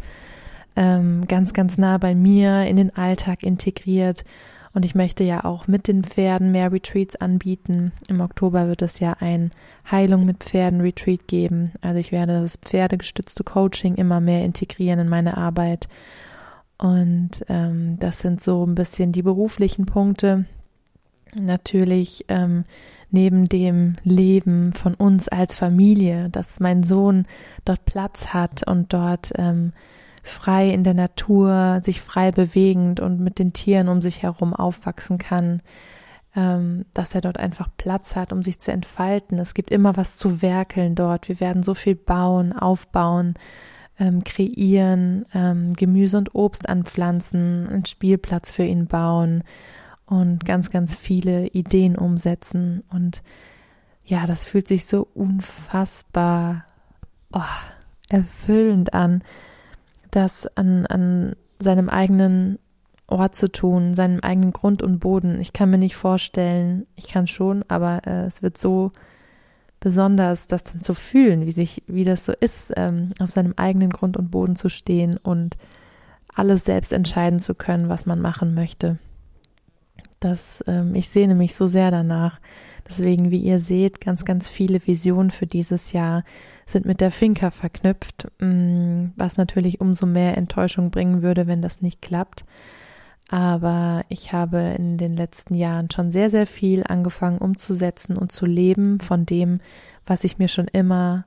ähm, 0.75 1.25
ganz, 1.27 1.53
ganz 1.53 1.77
nah 1.77 1.97
bei 1.97 2.15
mir 2.15 2.63
in 2.63 2.75
den 2.75 2.95
Alltag 2.95 3.43
integriert. 3.43 4.23
Und 4.71 4.85
ich 4.85 4.93
möchte 4.93 5.23
ja 5.23 5.45
auch 5.45 5.67
mit 5.67 5.87
den 5.87 6.03
Pferden 6.03 6.51
mehr 6.51 6.71
Retreats 6.71 7.15
anbieten. 7.15 7.91
Im 8.07 8.21
Oktober 8.21 8.67
wird 8.67 8.83
es 8.83 8.99
ja 8.99 9.15
ein 9.19 9.49
Heilung 9.89 10.25
mit 10.25 10.43
Pferden 10.43 10.81
Retreat 10.81 11.27
geben. 11.27 11.71
Also 11.81 11.99
ich 11.99 12.11
werde 12.11 12.39
das 12.39 12.57
pferdegestützte 12.57 13.43
Coaching 13.43 13.95
immer 13.95 14.19
mehr 14.19 14.45
integrieren 14.45 14.99
in 14.99 15.09
meine 15.09 15.37
Arbeit. 15.37 15.87
Und 16.77 17.43
ähm, 17.49 17.97
das 17.99 18.19
sind 18.19 18.41
so 18.41 18.63
ein 18.63 18.75
bisschen 18.75 19.11
die 19.11 19.23
beruflichen 19.23 19.87
Punkte. 19.87 20.45
Natürlich 21.33 22.25
ähm, 22.27 22.63
neben 23.11 23.45
dem 23.45 23.95
Leben 24.03 24.73
von 24.73 24.93
uns 24.93 25.27
als 25.27 25.55
Familie, 25.55 26.29
dass 26.29 26.59
mein 26.59 26.83
Sohn 26.83 27.25
dort 27.65 27.85
Platz 27.85 28.33
hat 28.33 28.67
und 28.67 28.93
dort 28.93 29.31
ähm, 29.35 29.73
frei 30.23 30.69
in 30.69 30.83
der 30.83 30.93
Natur, 30.93 31.81
sich 31.83 32.01
frei 32.01 32.31
bewegend 32.31 32.99
und 32.99 33.19
mit 33.19 33.39
den 33.39 33.53
Tieren 33.53 33.89
um 33.89 34.01
sich 34.01 34.21
herum 34.21 34.53
aufwachsen 34.53 35.17
kann, 35.17 35.61
ähm, 36.35 36.85
dass 36.93 37.15
er 37.15 37.21
dort 37.21 37.39
einfach 37.39 37.69
Platz 37.77 38.15
hat, 38.15 38.31
um 38.31 38.43
sich 38.43 38.59
zu 38.59 38.71
entfalten. 38.71 39.39
Es 39.39 39.53
gibt 39.53 39.71
immer 39.71 39.97
was 39.97 40.15
zu 40.15 40.41
werkeln 40.41 40.95
dort. 40.95 41.27
Wir 41.27 41.39
werden 41.39 41.63
so 41.63 41.73
viel 41.73 41.95
bauen, 41.95 42.53
aufbauen, 42.53 43.33
ähm, 43.99 44.23
kreieren, 44.23 45.25
ähm, 45.33 45.73
Gemüse 45.73 46.17
und 46.17 46.35
Obst 46.35 46.69
anpflanzen, 46.69 47.67
einen 47.67 47.85
Spielplatz 47.85 48.51
für 48.51 48.63
ihn 48.63 48.87
bauen 48.87 49.43
und 50.09 50.43
ganz, 50.43 50.71
ganz 50.71 50.95
viele 50.95 51.47
Ideen 51.47 51.95
umsetzen. 51.95 52.83
Und 52.89 53.21
ja, 54.03 54.25
das 54.25 54.43
fühlt 54.43 54.67
sich 54.67 54.87
so 54.87 55.07
unfassbar 55.13 56.65
oh, 57.31 57.41
erfüllend 58.09 58.93
an, 58.95 59.23
das 60.09 60.47
an, 60.57 60.87
an 60.87 61.35
seinem 61.59 61.89
eigenen 61.89 62.57
Ort 63.05 63.35
zu 63.35 63.51
tun, 63.51 63.93
seinem 63.93 64.19
eigenen 64.21 64.51
Grund 64.51 64.81
und 64.81 64.99
Boden. 64.99 65.39
Ich 65.41 65.53
kann 65.53 65.69
mir 65.69 65.77
nicht 65.77 65.95
vorstellen, 65.95 66.87
ich 66.95 67.07
kann 67.07 67.27
schon, 67.27 67.63
aber 67.67 68.07
äh, 68.07 68.25
es 68.25 68.41
wird 68.41 68.57
so 68.57 68.91
besonders, 69.79 70.47
das 70.47 70.63
dann 70.63 70.81
zu 70.81 70.95
fühlen, 70.95 71.45
wie 71.45 71.51
sich, 71.51 71.83
wie 71.85 72.03
das 72.03 72.25
so 72.25 72.33
ist, 72.33 72.73
ähm, 72.75 73.13
auf 73.19 73.29
seinem 73.29 73.53
eigenen 73.57 73.91
Grund 73.91 74.17
und 74.17 74.31
Boden 74.31 74.55
zu 74.55 74.69
stehen 74.69 75.17
und 75.17 75.55
alles 76.33 76.65
selbst 76.65 76.93
entscheiden 76.93 77.39
zu 77.39 77.53
können, 77.53 77.89
was 77.89 78.07
man 78.07 78.19
machen 78.21 78.55
möchte. 78.55 78.97
Das, 80.19 80.63
ähm, 80.67 80.95
ich 80.95 81.09
sehne 81.09 81.35
mich 81.35 81.55
so 81.55 81.67
sehr 81.67 81.91
danach. 81.91 82.39
Deswegen, 82.87 83.29
wie 83.29 83.39
ihr 83.39 83.59
seht, 83.59 84.01
ganz, 84.01 84.25
ganz 84.25 84.49
viele 84.49 84.85
Visionen 84.85 85.31
für 85.31 85.45
dieses 85.45 85.93
Jahr 85.93 86.23
sind 86.65 86.85
mit 86.85 87.01
der 87.01 87.11
Finca 87.11 87.51
verknüpft, 87.51 88.27
mm, 88.39 89.07
was 89.15 89.37
natürlich 89.37 89.79
umso 89.79 90.05
mehr 90.05 90.37
Enttäuschung 90.37 90.89
bringen 90.89 91.21
würde, 91.21 91.47
wenn 91.47 91.61
das 91.61 91.81
nicht 91.81 92.01
klappt. 92.01 92.45
Aber 93.29 94.03
ich 94.09 94.33
habe 94.33 94.57
in 94.77 94.97
den 94.97 95.15
letzten 95.15 95.53
Jahren 95.53 95.91
schon 95.91 96.11
sehr, 96.11 96.31
sehr 96.31 96.47
viel 96.47 96.83
angefangen 96.83 97.37
umzusetzen 97.37 98.17
und 98.17 98.31
zu 98.31 98.47
leben 98.47 98.99
von 98.99 99.25
dem, 99.25 99.59
was 100.05 100.23
ich 100.23 100.39
mir 100.39 100.47
schon 100.47 100.67
immer 100.67 101.25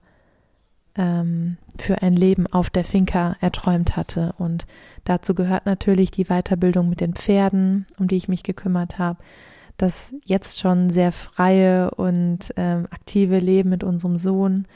ähm, 0.96 1.56
für 1.78 2.02
ein 2.02 2.14
Leben 2.14 2.46
auf 2.46 2.70
der 2.70 2.84
Finca 2.84 3.36
erträumt 3.40 3.96
hatte. 3.96 4.34
Und 4.38 4.66
dazu 5.04 5.34
gehört 5.34 5.66
natürlich 5.66 6.10
die 6.10 6.24
Weiterbildung 6.24 6.88
mit 6.88 7.00
den 7.00 7.14
Pferden, 7.14 7.86
um 7.98 8.08
die 8.08 8.16
ich 8.16 8.28
mich 8.28 8.42
gekümmert 8.42 8.98
habe. 8.98 9.18
Das 9.78 10.14
jetzt 10.24 10.60
schon 10.60 10.90
sehr 10.90 11.12
freie 11.12 11.90
und 11.92 12.52
ähm, 12.56 12.86
aktive 12.90 13.38
Leben 13.38 13.70
mit 13.70 13.82
unserem 13.82 14.18
Sohn, 14.18 14.66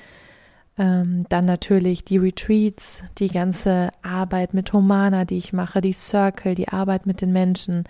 ähm, 0.78 1.26
dann 1.28 1.44
natürlich 1.44 2.04
die 2.04 2.18
Retreats, 2.18 3.02
die 3.18 3.28
ganze 3.28 3.90
Arbeit 4.02 4.52
mit 4.52 4.72
Humana, 4.72 5.24
die 5.24 5.38
ich 5.38 5.52
mache, 5.52 5.80
die 5.80 5.92
Circle, 5.92 6.54
die 6.54 6.68
Arbeit 6.68 7.06
mit 7.06 7.20
den 7.20 7.32
Menschen. 7.32 7.84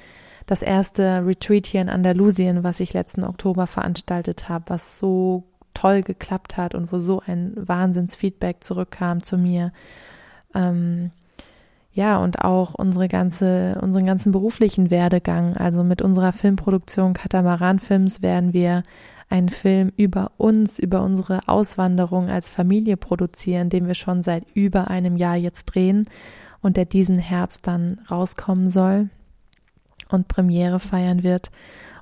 Das 0.46 0.62
erste 0.62 1.26
Retreat 1.26 1.66
hier 1.66 1.80
in 1.80 1.88
Andalusien, 1.88 2.62
was 2.62 2.80
ich 2.80 2.92
letzten 2.92 3.24
Oktober 3.24 3.66
veranstaltet 3.66 4.48
habe, 4.48 4.64
was 4.68 4.98
so 4.98 5.44
toll 5.76 6.02
geklappt 6.02 6.56
hat 6.56 6.74
und 6.74 6.90
wo 6.90 6.98
so 6.98 7.22
ein 7.26 7.52
Wahnsinnsfeedback 7.56 8.64
zurückkam 8.64 9.22
zu 9.22 9.36
mir. 9.36 9.72
Ähm, 10.54 11.10
ja, 11.92 12.18
und 12.18 12.42
auch 12.42 12.74
unsere 12.74 13.08
ganze, 13.08 13.78
unseren 13.80 14.06
ganzen 14.06 14.32
beruflichen 14.32 14.90
Werdegang. 14.90 15.56
Also 15.56 15.84
mit 15.84 16.02
unserer 16.02 16.32
Filmproduktion 16.32 17.14
Katamaran 17.14 17.78
Films 17.78 18.22
werden 18.22 18.52
wir 18.52 18.82
einen 19.28 19.48
Film 19.48 19.92
über 19.96 20.32
uns, 20.36 20.78
über 20.78 21.02
unsere 21.02 21.48
Auswanderung 21.48 22.28
als 22.28 22.50
Familie 22.50 22.96
produzieren, 22.96 23.70
den 23.70 23.86
wir 23.86 23.94
schon 23.94 24.22
seit 24.22 24.44
über 24.54 24.88
einem 24.88 25.16
Jahr 25.16 25.36
jetzt 25.36 25.66
drehen 25.66 26.08
und 26.62 26.76
der 26.76 26.84
diesen 26.84 27.18
Herbst 27.18 27.66
dann 27.66 28.00
rauskommen 28.10 28.70
soll 28.70 29.08
und 30.10 30.28
Premiere 30.28 30.80
feiern 30.80 31.22
wird. 31.22 31.50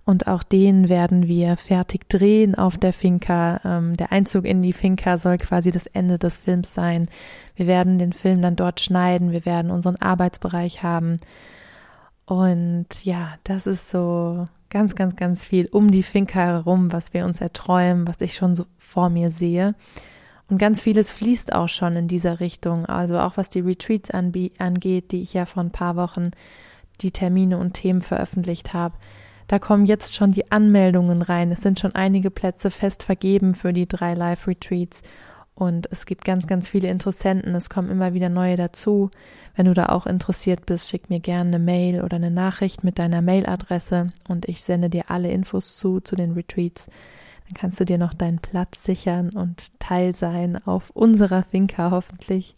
Und 0.06 0.26
auch 0.26 0.42
den 0.42 0.90
werden 0.90 1.28
wir 1.28 1.56
fertig 1.56 2.08
drehen 2.10 2.54
auf 2.54 2.76
der 2.76 2.92
Finca. 2.92 3.60
Ähm, 3.64 3.96
der 3.96 4.12
Einzug 4.12 4.44
in 4.44 4.60
die 4.60 4.74
Finca 4.74 5.16
soll 5.16 5.38
quasi 5.38 5.70
das 5.70 5.86
Ende 5.86 6.18
des 6.18 6.36
Films 6.36 6.74
sein. 6.74 7.08
Wir 7.56 7.66
werden 7.66 7.98
den 7.98 8.12
Film 8.12 8.42
dann 8.42 8.56
dort 8.56 8.80
schneiden. 8.80 9.32
Wir 9.32 9.46
werden 9.46 9.70
unseren 9.70 9.96
Arbeitsbereich 9.96 10.82
haben. 10.82 11.16
Und 12.26 12.86
ja, 13.02 13.34
das 13.44 13.66
ist 13.66 13.88
so 13.88 14.46
ganz, 14.68 14.94
ganz, 14.94 15.16
ganz 15.16 15.44
viel 15.44 15.68
um 15.70 15.90
die 15.90 16.02
Finca 16.02 16.40
herum, 16.40 16.92
was 16.92 17.14
wir 17.14 17.24
uns 17.24 17.40
erträumen, 17.40 18.06
was 18.06 18.20
ich 18.20 18.34
schon 18.34 18.54
so 18.54 18.66
vor 18.78 19.08
mir 19.08 19.30
sehe. 19.30 19.74
Und 20.50 20.58
ganz 20.58 20.82
vieles 20.82 21.12
fließt 21.12 21.54
auch 21.54 21.68
schon 21.68 21.96
in 21.96 22.08
dieser 22.08 22.40
Richtung. 22.40 22.84
Also 22.84 23.18
auch 23.18 23.38
was 23.38 23.48
die 23.48 23.60
Retreats 23.60 24.10
angeht, 24.10 25.12
die 25.12 25.22
ich 25.22 25.32
ja 25.32 25.46
vor 25.46 25.62
ein 25.62 25.70
paar 25.70 25.96
Wochen 25.96 26.32
die 27.00 27.10
Termine 27.10 27.56
und 27.56 27.72
Themen 27.72 28.02
veröffentlicht 28.02 28.74
habe. 28.74 28.94
Da 29.46 29.58
kommen 29.58 29.86
jetzt 29.86 30.14
schon 30.14 30.32
die 30.32 30.50
Anmeldungen 30.50 31.22
rein. 31.22 31.52
Es 31.52 31.60
sind 31.60 31.78
schon 31.78 31.94
einige 31.94 32.30
Plätze 32.30 32.70
fest 32.70 33.02
vergeben 33.02 33.54
für 33.54 33.72
die 33.72 33.86
drei 33.86 34.14
Live-Retreats. 34.14 35.02
Und 35.54 35.90
es 35.92 36.04
gibt 36.06 36.24
ganz, 36.24 36.46
ganz 36.46 36.68
viele 36.68 36.88
Interessenten. 36.88 37.54
Es 37.54 37.70
kommen 37.70 37.90
immer 37.90 38.12
wieder 38.12 38.28
neue 38.28 38.56
dazu. 38.56 39.10
Wenn 39.54 39.66
du 39.66 39.74
da 39.74 39.86
auch 39.86 40.06
interessiert 40.06 40.66
bist, 40.66 40.90
schick 40.90 41.10
mir 41.10 41.20
gerne 41.20 41.56
eine 41.56 41.58
Mail 41.60 42.02
oder 42.02 42.16
eine 42.16 42.32
Nachricht 42.32 42.82
mit 42.82 42.98
deiner 42.98 43.22
Mailadresse 43.22 44.12
und 44.28 44.48
ich 44.48 44.64
sende 44.64 44.90
dir 44.90 45.10
alle 45.10 45.30
Infos 45.30 45.76
zu, 45.78 46.00
zu 46.00 46.16
den 46.16 46.32
Retreats. 46.32 46.88
Dann 47.46 47.54
kannst 47.54 47.78
du 47.78 47.84
dir 47.84 47.98
noch 47.98 48.14
deinen 48.14 48.40
Platz 48.40 48.82
sichern 48.82 49.30
und 49.30 49.78
Teil 49.78 50.14
sein 50.14 50.58
auf 50.66 50.90
unserer 50.90 51.44
Finca 51.44 51.92
hoffentlich. 51.92 52.54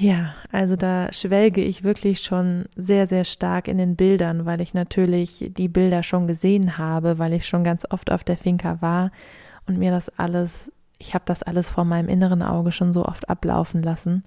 Ja, 0.00 0.34
also 0.50 0.76
da 0.76 1.12
schwelge 1.12 1.60
ich 1.60 1.84
wirklich 1.84 2.22
schon 2.22 2.64
sehr, 2.74 3.06
sehr 3.06 3.26
stark 3.26 3.68
in 3.68 3.76
den 3.76 3.96
Bildern, 3.96 4.46
weil 4.46 4.62
ich 4.62 4.72
natürlich 4.72 5.50
die 5.54 5.68
Bilder 5.68 6.02
schon 6.02 6.26
gesehen 6.26 6.78
habe, 6.78 7.18
weil 7.18 7.34
ich 7.34 7.46
schon 7.46 7.64
ganz 7.64 7.86
oft 7.90 8.10
auf 8.10 8.24
der 8.24 8.38
Finca 8.38 8.80
war 8.80 9.10
und 9.66 9.78
mir 9.78 9.90
das 9.90 10.08
alles, 10.18 10.72
ich 10.96 11.12
habe 11.12 11.24
das 11.26 11.42
alles 11.42 11.68
vor 11.68 11.84
meinem 11.84 12.08
inneren 12.08 12.40
Auge 12.40 12.72
schon 12.72 12.94
so 12.94 13.04
oft 13.04 13.28
ablaufen 13.28 13.82
lassen. 13.82 14.24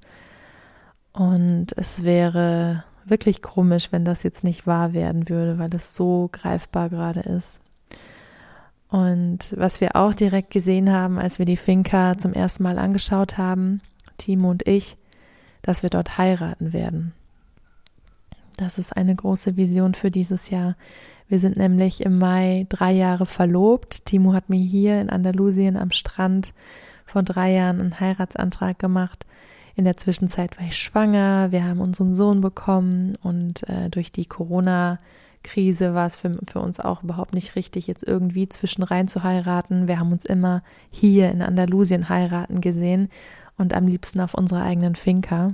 Und 1.12 1.70
es 1.76 2.04
wäre 2.04 2.84
wirklich 3.06 3.42
komisch, 3.42 3.92
wenn 3.92 4.06
das 4.06 4.22
jetzt 4.22 4.44
nicht 4.44 4.68
wahr 4.68 4.94
werden 4.94 5.28
würde, 5.28 5.58
weil 5.58 5.74
es 5.74 5.96
so 5.96 6.30
greifbar 6.32 6.90
gerade 6.90 7.22
ist. 7.22 7.60
Und 8.90 9.56
was 9.58 9.82
wir 9.82 9.96
auch 9.96 10.14
direkt 10.14 10.52
gesehen 10.52 10.92
haben, 10.92 11.18
als 11.18 11.40
wir 11.40 11.48
die 11.48 11.58
Finca 11.58 12.16
zum 12.20 12.34
ersten 12.34 12.62
Mal 12.62 12.78
angeschaut 12.78 13.40
haben, 13.40 13.82
Timo 14.20 14.52
und 14.52 14.68
ich, 14.68 14.98
dass 15.64 15.82
wir 15.82 15.90
dort 15.90 16.20
heiraten 16.20 16.72
werden. 16.72 17.14
Das 18.58 18.78
ist 18.78 18.96
eine 18.96 19.16
große 19.16 19.58
Vision 19.58 19.96
für 19.96 20.12
dieses 20.12 20.52
Jahr. 20.52 20.76
Wir 21.28 21.40
sind 21.40 21.58
nämlich 21.58 22.02
im 22.02 22.20
Mai 22.20 22.68
drei 22.70 22.92
Jahre 22.92 23.26
verlobt. 23.26 24.06
Timo 24.06 24.34
hat 24.34 24.50
mir 24.50 24.64
hier 24.64 25.02
in 25.02 25.10
Andalusien 25.10 25.78
am 25.78 25.90
Strand 25.90 26.54
vor 27.06 27.24
drei 27.24 27.54
Jahren 27.54 27.80
einen 27.80 28.00
Heiratsantrag 28.00 28.78
gemacht. 28.78 29.26
In 29.76 29.86
der 29.86 29.98
Zwischenzeit 29.98 30.60
war 30.60 30.68
ich 30.68 30.78
schwanger, 30.78 31.52
wir 31.52 31.64
haben 31.64 31.82
unseren 31.82 32.14
Sohn 32.14 32.42
bekommen 32.42 33.14
und 33.24 33.68
äh, 33.68 33.90
durch 33.90 34.12
die 34.12 34.28
Corona-Krise 34.28 35.96
war 35.96 36.06
es 36.06 36.16
für, 36.16 36.38
für 36.48 36.60
uns 36.60 36.80
auch 36.80 37.02
überhaupt 37.02 37.34
nicht 37.34 37.56
richtig, 37.56 37.88
jetzt 37.88 38.04
irgendwie 38.04 38.48
zwischen 38.48 38.84
rein 38.84 39.08
zu 39.08 39.24
heiraten. 39.24 39.88
Wir 39.88 40.00
haben 40.00 40.12
uns 40.12 40.26
immer 40.26 40.62
hier 40.92 41.32
in 41.32 41.42
Andalusien 41.42 42.10
heiraten 42.10 42.62
gesehen 42.62 43.10
und 43.58 43.74
am 43.74 43.88
liebsten 43.88 44.20
auf 44.20 44.34
unserer 44.34 44.64
eigenen 44.64 44.96
Finca. 44.96 45.50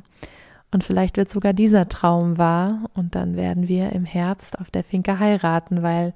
Und 0.71 0.83
vielleicht 0.83 1.17
wird 1.17 1.29
sogar 1.29 1.53
dieser 1.53 1.89
Traum 1.89 2.37
wahr 2.37 2.89
und 2.93 3.15
dann 3.15 3.35
werden 3.35 3.67
wir 3.67 3.91
im 3.91 4.05
Herbst 4.05 4.59
auf 4.59 4.69
der 4.69 4.83
Finke 4.83 5.19
heiraten, 5.19 5.81
weil 5.81 6.13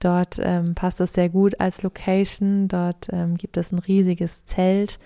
dort 0.00 0.38
ähm, 0.42 0.74
passt 0.74 1.00
es 1.00 1.12
sehr 1.12 1.28
gut 1.28 1.60
als 1.60 1.82
Location. 1.82 2.66
Dort 2.66 3.08
ähm, 3.12 3.36
gibt 3.36 3.56
es 3.56 3.70
ein 3.70 3.78
riesiges 3.78 4.44
Zelt, 4.44 4.98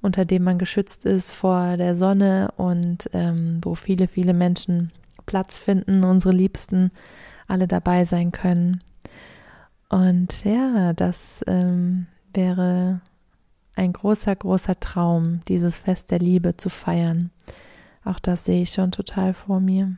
unter 0.00 0.24
dem 0.24 0.44
man 0.44 0.58
geschützt 0.58 1.04
ist 1.04 1.32
vor 1.32 1.76
der 1.76 1.96
Sonne 1.96 2.52
und 2.56 3.10
ähm, 3.12 3.60
wo 3.62 3.74
viele, 3.74 4.06
viele 4.06 4.34
Menschen 4.34 4.92
Platz 5.26 5.58
finden, 5.58 6.04
unsere 6.04 6.34
Liebsten 6.34 6.92
alle 7.48 7.66
dabei 7.66 8.04
sein 8.04 8.30
können. 8.30 8.82
Und 9.88 10.44
ja, 10.44 10.92
das 10.92 11.42
ähm, 11.46 12.06
wäre 12.32 13.00
ein 13.78 13.92
großer, 13.92 14.34
großer 14.34 14.80
Traum, 14.80 15.40
dieses 15.46 15.78
Fest 15.78 16.10
der 16.10 16.18
Liebe 16.18 16.56
zu 16.56 16.68
feiern. 16.68 17.30
Auch 18.04 18.18
das 18.18 18.44
sehe 18.44 18.62
ich 18.62 18.72
schon 18.72 18.90
total 18.90 19.34
vor 19.34 19.60
mir. 19.60 19.96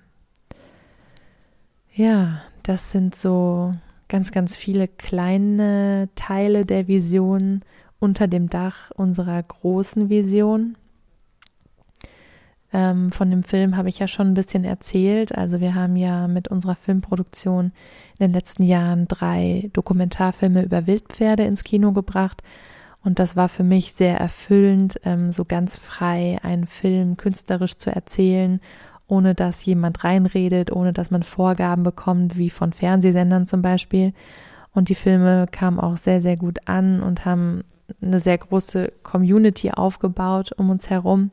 Ja, 1.95 2.43
das 2.63 2.93
sind 2.93 3.15
so 3.15 3.73
ganz, 4.09 4.33
ganz 4.33 4.57
viele 4.57 4.87
kleine 4.87 6.09
Teile 6.15 6.67
der 6.67 6.89
Vision 6.89 7.63
unter 7.99 8.29
dem 8.29 8.51
Dach 8.51 8.91
unserer 8.93 9.43
großen 9.43 10.09
Vision. 10.09 10.77
Ähm, 12.73 13.11
von 13.13 13.31
dem 13.31 13.43
Film 13.43 13.77
habe 13.77 13.89
ich 13.89 13.99
ja 13.99 14.09
schon 14.09 14.29
ein 14.29 14.35
bisschen 14.35 14.65
erzählt. 14.65 15.35
Also 15.35 15.61
wir 15.61 15.75
haben 15.75 15.97
ja 15.97 16.29
mit 16.29 16.49
unserer 16.49 16.77
Filmproduktion 16.77 17.73
in 18.19 18.27
den 18.27 18.33
letzten 18.33 18.63
Jahren 18.63 19.09
drei 19.09 19.71
Dokumentarfilme 19.73 20.63
über 20.63 20.87
Wildpferde 20.87 21.45
ins 21.45 21.65
Kino 21.65 21.93
gebracht 21.93 22.43
und 23.03 23.19
das 23.19 23.35
war 23.35 23.49
für 23.49 23.65
mich 23.65 23.95
sehr 23.95 24.19
erfüllend, 24.19 25.01
ähm, 25.05 25.33
so 25.33 25.45
ganz 25.45 25.79
frei 25.79 26.39
einen 26.43 26.67
Film 26.67 27.17
künstlerisch 27.17 27.77
zu 27.77 27.91
erzählen, 27.91 28.61
ohne 29.07 29.35
dass 29.35 29.65
jemand 29.65 30.05
reinredet, 30.05 30.71
ohne 30.71 30.93
dass 30.93 31.11
man 31.11 31.23
Vorgaben 31.23 31.83
bekommt, 31.83 32.37
wie 32.37 32.51
von 32.51 32.73
Fernsehsendern 32.73 33.47
zum 33.47 33.63
Beispiel. 33.63 34.13
Und 34.73 34.89
die 34.89 34.95
Filme 34.95 35.47
kamen 35.51 35.81
auch 35.81 35.97
sehr, 35.97 36.21
sehr 36.21 36.37
gut 36.37 36.69
an 36.69 37.03
und 37.03 37.25
haben 37.25 37.65
eine 38.01 38.21
sehr 38.21 38.39
große 38.39 38.93
Community 39.03 39.71
aufgebaut 39.73 40.53
um 40.57 40.71
uns 40.71 40.91
herum. 40.91 41.31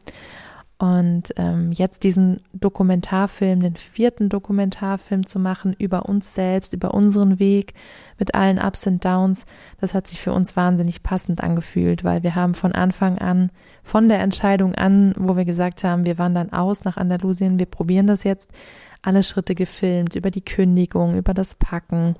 Und 0.79 1.33
ähm, 1.37 1.71
jetzt 1.71 2.03
diesen 2.03 2.41
Dokumentarfilm, 2.53 3.61
den 3.61 3.75
vierten 3.75 4.29
Dokumentarfilm 4.29 5.25
zu 5.25 5.39
machen 5.39 5.75
über 5.79 6.07
uns 6.07 6.35
selbst, 6.35 6.71
über 6.73 6.93
unseren 6.93 7.39
Weg 7.39 7.73
mit 8.19 8.35
allen 8.35 8.59
Ups 8.59 8.85
und 8.85 9.03
Downs, 9.03 9.47
das 9.81 9.95
hat 9.95 10.07
sich 10.07 10.21
für 10.21 10.33
uns 10.33 10.55
wahnsinnig 10.55 11.01
passend 11.01 11.41
angefühlt, 11.41 12.03
weil 12.03 12.21
wir 12.21 12.35
haben 12.35 12.53
von 12.53 12.73
Anfang 12.73 13.17
an, 13.17 13.49
von 13.81 14.07
der 14.07 14.19
Entscheidung 14.19 14.75
an, 14.75 15.15
wo 15.17 15.35
wir 15.35 15.45
gesagt 15.45 15.83
haben, 15.83 16.05
wir 16.05 16.19
wandern 16.19 16.53
aus 16.53 16.83
nach 16.83 16.97
Andalusien, 16.97 17.57
wir 17.57 17.65
probieren 17.65 18.05
das 18.05 18.23
jetzt, 18.23 18.51
alle 19.01 19.23
Schritte 19.23 19.55
gefilmt, 19.55 20.15
über 20.15 20.29
die 20.29 20.45
Kündigung, 20.45 21.17
über 21.17 21.33
das 21.33 21.55
Packen, 21.55 22.17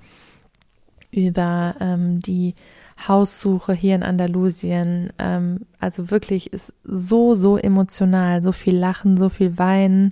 über 1.11 1.75
ähm, 1.79 2.19
die 2.19 2.55
Haussuche 2.97 3.73
hier 3.73 3.95
in 3.95 4.03
Andalusien. 4.03 5.11
Ähm, 5.19 5.61
also 5.79 6.09
wirklich 6.09 6.53
ist 6.53 6.73
so, 6.83 7.35
so 7.35 7.57
emotional, 7.57 8.41
so 8.41 8.51
viel 8.51 8.75
Lachen, 8.75 9.17
so 9.17 9.29
viel 9.29 9.57
Weinen, 9.57 10.11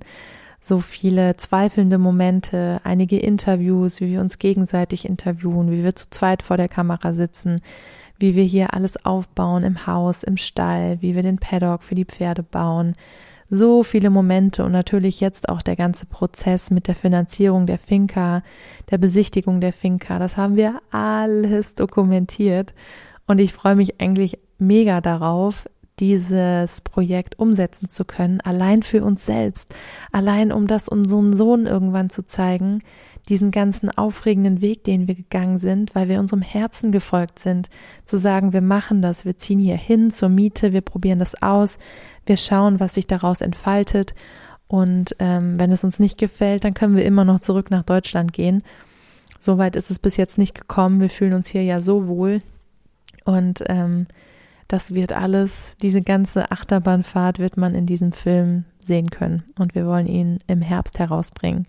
so 0.60 0.80
viele 0.80 1.38
zweifelnde 1.38 1.98
Momente, 1.98 2.82
einige 2.84 3.20
Interviews, 3.20 4.02
wie 4.02 4.12
wir 4.12 4.22
uns 4.22 4.40
gegenseitig 4.40 5.06
interviewen, 5.06 5.72
wie 5.72 5.84
wir 5.84 5.96
zu 5.96 6.10
zweit 6.10 6.42
vor 6.42 6.58
der 6.58 6.70
Kamera 6.70 7.14
sitzen, 7.14 7.62
wie 8.18 8.36
wir 8.36 8.44
hier 8.44 8.74
alles 8.74 9.06
aufbauen 9.06 9.64
im 9.64 9.88
Haus, 9.88 10.24
im 10.24 10.38
Stall, 10.38 11.02
wie 11.02 11.16
wir 11.16 11.24
den 11.24 11.38
Paddock 11.38 11.84
für 11.84 11.96
die 11.96 12.06
Pferde 12.06 12.44
bauen, 12.44 12.94
so 13.50 13.84
viele 13.84 14.10
Momente 14.10 14.64
und 14.64 14.72
natürlich 14.72 15.22
jetzt 15.22 15.50
auch 15.50 15.62
der 15.62 15.76
ganze 15.76 16.06
Prozess 16.06 16.72
mit 16.72 16.88
der 16.88 16.96
Finanzierung 16.96 17.68
der 17.68 17.78
Finca, 17.78 18.44
der 18.90 18.98
Besichtigung 18.98 19.62
der 19.62 19.74
Finca, 19.74 20.20
das 20.20 20.38
haben 20.38 20.56
wir 20.56 20.82
alles 20.92 21.76
dokumentiert 21.76 22.74
und 23.28 23.40
ich 23.40 23.54
freue 23.54 23.76
mich 23.76 24.02
eigentlich 24.02 24.40
mega 24.58 25.02
darauf, 25.02 25.68
dieses 26.00 26.82
Projekt 26.82 27.40
umsetzen 27.40 27.88
zu 27.88 28.04
können, 28.04 28.42
allein 28.42 28.84
für 28.84 29.04
uns 29.04 29.26
selbst, 29.26 29.74
allein 30.12 30.52
um 30.52 30.68
das 30.68 30.90
unseren 30.90 31.34
Sohn 31.34 31.68
irgendwann 31.68 32.10
zu 32.10 32.26
zeigen, 32.26 32.82
diesen 33.30 33.52
ganzen 33.52 33.90
aufregenden 33.90 34.62
Weg, 34.62 34.84
den 34.84 35.08
wir 35.08 35.16
gegangen 35.16 35.58
sind, 35.58 35.96
weil 35.96 36.10
wir 36.10 36.20
unserem 36.20 36.42
Herzen 36.42 36.92
gefolgt 36.92 37.40
sind, 37.40 37.70
zu 38.04 38.18
sagen, 38.18 38.54
wir 38.54 38.62
machen 38.62 39.02
das, 39.02 39.26
wir 39.26 39.38
ziehen 39.38 39.60
hier 39.60 39.78
hin 39.78 40.12
zur 40.12 40.30
Miete, 40.30 40.74
wir 40.74 40.82
probieren 40.82 41.20
das 41.20 41.42
aus, 41.42 41.78
wir 42.26 42.38
schauen, 42.38 42.80
was 42.80 42.96
sich 42.96 43.08
daraus 43.08 43.42
entfaltet 43.42 44.14
und 44.68 45.16
ähm, 45.20 45.60
wenn 45.60 45.72
es 45.72 45.84
uns 45.84 46.00
nicht 46.00 46.18
gefällt, 46.18 46.64
dann 46.64 46.74
können 46.74 46.96
wir 46.96 47.06
immer 47.06 47.26
noch 47.26 47.40
zurück 47.40 47.70
nach 47.72 47.84
Deutschland 47.84 48.34
gehen. 48.34 48.64
Soweit 49.40 49.76
ist 49.76 49.92
es 49.92 50.00
bis 50.00 50.18
jetzt 50.18 50.38
nicht 50.38 50.56
gekommen. 50.56 51.00
Wir 51.00 51.10
fühlen 51.10 51.34
uns 51.34 51.48
hier 51.48 51.64
ja 51.64 51.80
so 51.80 52.08
wohl 52.08 52.40
und 53.26 53.64
ähm, 53.68 54.08
das 54.68 54.94
wird 54.94 55.14
alles, 55.14 55.76
diese 55.82 56.02
ganze 56.02 56.52
Achterbahnfahrt 56.52 57.38
wird 57.38 57.56
man 57.56 57.76
in 57.76 57.86
diesem 57.86 58.12
Film 58.12 58.66
sehen 58.80 59.12
können 59.12 59.44
und 59.60 59.76
wir 59.76 59.86
wollen 59.86 60.08
ihn 60.08 60.40
im 60.48 60.62
Herbst 60.62 60.98
herausbringen. 60.98 61.68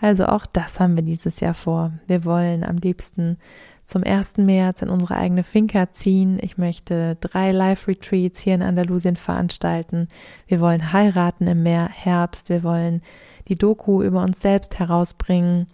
Also 0.00 0.26
auch 0.26 0.46
das 0.46 0.80
haben 0.80 0.96
wir 0.96 1.02
dieses 1.02 1.40
Jahr 1.40 1.54
vor. 1.54 1.92
Wir 2.06 2.24
wollen 2.24 2.64
am 2.64 2.76
liebsten 2.76 3.38
zum 3.84 4.04
1. 4.04 4.38
März 4.38 4.82
in 4.82 4.88
unsere 4.88 5.16
eigene 5.16 5.42
Finca 5.42 5.90
ziehen. 5.90 6.38
Ich 6.40 6.56
möchte 6.56 7.16
drei 7.20 7.52
Live-Retreats 7.52 8.38
hier 8.40 8.54
in 8.54 8.62
Andalusien 8.62 9.16
veranstalten. 9.16 10.08
Wir 10.46 10.60
wollen 10.60 10.92
heiraten 10.92 11.46
im 11.48 11.66
Herbst. 11.66 12.48
Wir 12.48 12.62
wollen 12.62 13.02
die 13.48 13.56
Doku 13.56 14.02
über 14.02 14.22
uns 14.22 14.40
selbst 14.40 14.78
herausbringen. 14.78 15.66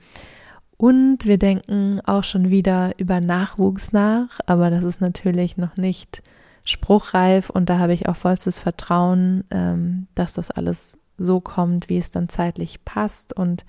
Und 0.79 1.25
wir 1.25 1.39
denken 1.39 2.01
auch 2.05 2.25
schon 2.25 2.51
wieder 2.51 2.99
über 2.99 3.21
Nachwuchs 3.21 3.93
nach, 3.93 4.41
aber 4.47 4.71
das 4.71 4.85
ist 4.85 5.01
natürlich 5.01 5.57
noch 5.57 5.77
nicht 5.77 6.23
spruchreif 6.65 7.49
und 7.49 7.71
da 7.71 7.79
habe 7.79 7.95
ich 7.95 8.09
auch 8.09 8.17
vollstes 8.17 8.59
Vertrauen, 8.59 9.45
ähm, 9.51 10.07
dass 10.15 10.35
das 10.35 10.51
alles 10.51 10.99
so 11.17 11.41
kommt, 11.41 11.89
wie 11.89 11.97
es 11.97 12.11
dann 12.11 12.29
zeitlich 12.29 12.85
passt 12.85 13.35
und 13.35 13.65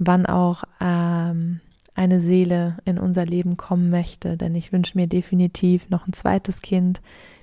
wann 0.00 0.26
auch 0.26 0.64
ähm, 0.80 1.60
eine 1.94 2.20
Seele 2.20 2.78
in 2.86 2.98
unser 2.98 3.26
Leben 3.26 3.56
kommen 3.56 3.90
möchte. 3.90 4.36
Denn 4.36 4.54
ich 4.54 4.72
wünsche 4.72 4.96
mir 4.96 5.06
definitiv 5.06 5.88
noch 5.90 6.08
ein 6.08 6.14
zweites 6.14 6.62
Kind. 6.62 7.00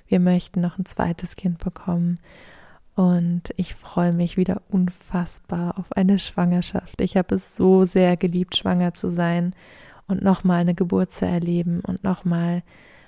Wir 0.08 0.20
möchten 0.20 0.60
noch 0.60 0.78
ein 0.78 0.84
zweites 0.84 1.36
Kind 1.36 1.58
bekommen. 1.58 2.16
Und 2.96 3.54
ich 3.56 3.76
freue 3.76 4.12
mich 4.12 4.36
wieder 4.36 4.60
unfassbar 4.70 5.78
auf 5.78 5.92
eine 5.96 6.18
Schwangerschaft. 6.18 7.00
Ich 7.00 7.16
habe 7.16 7.36
es 7.36 7.56
so 7.56 7.84
sehr 7.84 8.16
geliebt, 8.16 8.56
schwanger 8.56 8.92
zu 8.92 9.08
sein 9.08 9.52
und 10.08 10.22
nochmal 10.22 10.62
eine 10.62 10.74
Geburt 10.74 11.12
zu 11.12 11.24
erleben 11.24 11.80
und 11.86 12.02
nochmal 12.02 12.64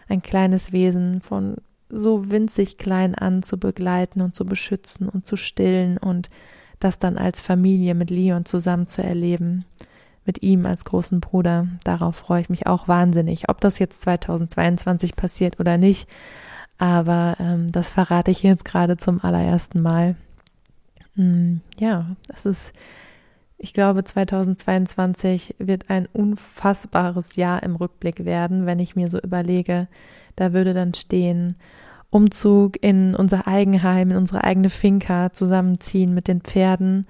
ein 0.09 0.23
kleines 0.23 0.71
Wesen 0.71 1.21
von 1.21 1.57
so 1.89 2.31
winzig 2.31 2.79
klein 2.79 3.17
an 3.17 3.43
zu 3.43 3.59
begleiten 3.59 4.21
und 4.21 4.37
zu 4.37 4.45
beschützen 4.45 5.09
und 5.09 5.27
zu 5.27 5.35
stillen 5.37 5.99
und 5.99 6.31
das 6.81 6.99
dann 6.99 7.17
als 7.17 7.41
Familie 7.41 7.95
mit 7.95 8.11
Leon 8.11 8.45
zusammen 8.45 8.87
zu 8.87 9.03
erleben, 9.03 9.65
mit 10.25 10.43
ihm 10.43 10.67
als 10.67 10.85
großen 10.85 11.21
Bruder. 11.21 11.69
Darauf 11.85 12.17
freue 12.17 12.41
ich 12.41 12.51
mich 12.51 12.67
auch 12.67 12.89
wahnsinnig. 12.89 13.49
Ob 13.49 13.61
das 13.61 13.79
jetzt 13.79 14.01
2022 14.03 15.15
passiert 15.15 15.61
oder 15.61 15.79
nicht, 15.79 16.09
aber 16.79 17.37
ähm, 17.39 17.71
das 17.71 17.93
verrate 17.93 18.31
ich 18.31 18.43
jetzt 18.43 18.65
gerade 18.65 18.97
zum 18.97 19.23
allerersten 19.23 19.83
Mal. 19.83 20.17
Hm, 21.15 21.61
ja, 21.79 22.17
das 22.29 22.47
ist, 22.47 22.73
ich 23.59 23.75
glaube, 23.75 24.03
2022 24.03 25.57
wird 25.59 25.91
ein 25.91 26.09
unfassbares 26.11 27.37
Jahr 27.37 27.63
im 27.63 27.77
Rückblick 27.77 28.25
werden, 28.25 28.65
wenn 28.65 28.79
ich 28.79 28.97
mir 28.97 29.11
so 29.11 29.21
überlege, 29.21 29.89
da 30.37 30.55
würde 30.55 30.73
dann 30.73 30.95
stehen, 30.95 31.57
Umzug 32.11 32.83
in 32.83 33.15
unser 33.15 33.47
Eigenheim, 33.47 34.11
in 34.11 34.17
unsere 34.17 34.45
eigene 34.45 34.71
Finca 34.71 35.33
zusammenziehen 35.33 36.13
mit 36.13 36.29
den 36.29 36.41
Pferden, 36.41 37.07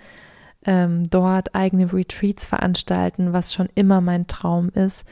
ähm, 0.66 1.08
dort 1.08 1.54
eigene 1.54 1.92
Retreats 1.92 2.44
veranstalten, 2.44 3.32
was 3.32 3.54
schon 3.54 3.68
immer 3.74 4.00
mein 4.02 4.26
Traum 4.26 4.68
ist, 4.68 5.04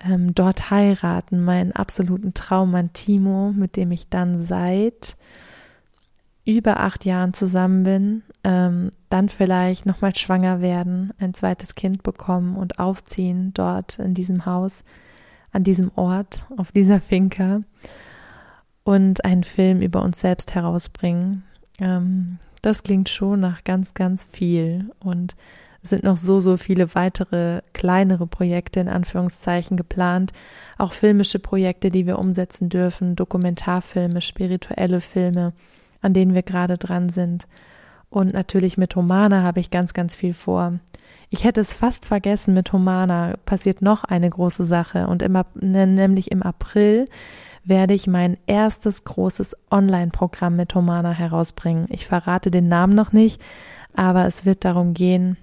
ähm, 0.00 0.34
dort 0.34 0.70
heiraten, 0.70 1.42
meinen 1.42 1.72
absoluten 1.72 2.34
Traum, 2.34 2.70
mein 2.70 2.92
Timo, 2.92 3.52
mit 3.52 3.76
dem 3.76 3.92
ich 3.92 4.08
dann 4.08 4.44
seit 4.44 5.16
über 6.44 6.80
acht 6.80 7.06
Jahren 7.06 7.32
zusammen 7.32 7.84
bin, 7.84 8.22
ähm, 8.44 8.90
dann 9.08 9.30
vielleicht 9.30 9.86
nochmal 9.86 10.14
schwanger 10.14 10.60
werden, 10.60 11.14
ein 11.18 11.32
zweites 11.32 11.74
Kind 11.74 12.02
bekommen 12.02 12.56
und 12.56 12.78
aufziehen 12.78 13.52
dort 13.54 13.98
in 13.98 14.12
diesem 14.12 14.44
Haus, 14.44 14.84
an 15.52 15.64
diesem 15.64 15.90
Ort, 15.94 16.46
auf 16.58 16.70
dieser 16.70 17.00
Finca 17.00 17.62
und 18.84 19.24
einen 19.24 19.44
Film 19.44 19.80
über 19.80 20.02
uns 20.02 20.20
selbst 20.20 20.54
herausbringen. 20.54 21.44
Ähm, 21.80 22.38
das 22.62 22.82
klingt 22.82 23.08
schon 23.08 23.40
nach 23.40 23.64
ganz, 23.64 23.94
ganz 23.94 24.24
viel 24.24 24.90
und 25.00 25.34
es 25.82 25.90
sind 25.90 26.02
noch 26.02 26.16
so, 26.16 26.40
so 26.40 26.56
viele 26.56 26.94
weitere 26.94 27.60
kleinere 27.74 28.26
Projekte 28.26 28.80
in 28.80 28.88
Anführungszeichen 28.88 29.76
geplant, 29.76 30.32
auch 30.78 30.94
filmische 30.94 31.38
Projekte, 31.38 31.90
die 31.90 32.06
wir 32.06 32.18
umsetzen 32.18 32.70
dürfen, 32.70 33.16
Dokumentarfilme, 33.16 34.22
spirituelle 34.22 35.02
Filme, 35.02 35.52
an 36.00 36.14
denen 36.14 36.32
wir 36.32 36.42
gerade 36.42 36.78
dran 36.78 37.10
sind. 37.10 37.46
Und 38.08 38.32
natürlich 38.32 38.78
mit 38.78 38.96
Humana 38.96 39.42
habe 39.42 39.60
ich 39.60 39.70
ganz, 39.70 39.92
ganz 39.92 40.16
viel 40.16 40.32
vor. 40.32 40.78
Ich 41.28 41.44
hätte 41.44 41.60
es 41.60 41.74
fast 41.74 42.06
vergessen, 42.06 42.54
mit 42.54 42.72
Humana 42.72 43.34
passiert 43.44 43.82
noch 43.82 44.04
eine 44.04 44.30
große 44.30 44.64
Sache 44.64 45.06
und 45.06 45.20
im, 45.20 45.36
nämlich 45.60 46.30
im 46.30 46.42
April 46.42 47.08
werde 47.64 47.94
ich 47.94 48.06
mein 48.06 48.36
erstes 48.46 49.04
großes 49.04 49.56
Online-Programm 49.70 50.56
mit 50.56 50.74
Humana 50.74 51.12
herausbringen. 51.12 51.86
Ich 51.90 52.06
verrate 52.06 52.50
den 52.50 52.68
Namen 52.68 52.94
noch 52.94 53.12
nicht, 53.12 53.40
aber 53.94 54.26
es 54.26 54.44
wird 54.44 54.64
darum 54.64 54.94
gehen, 54.94 55.36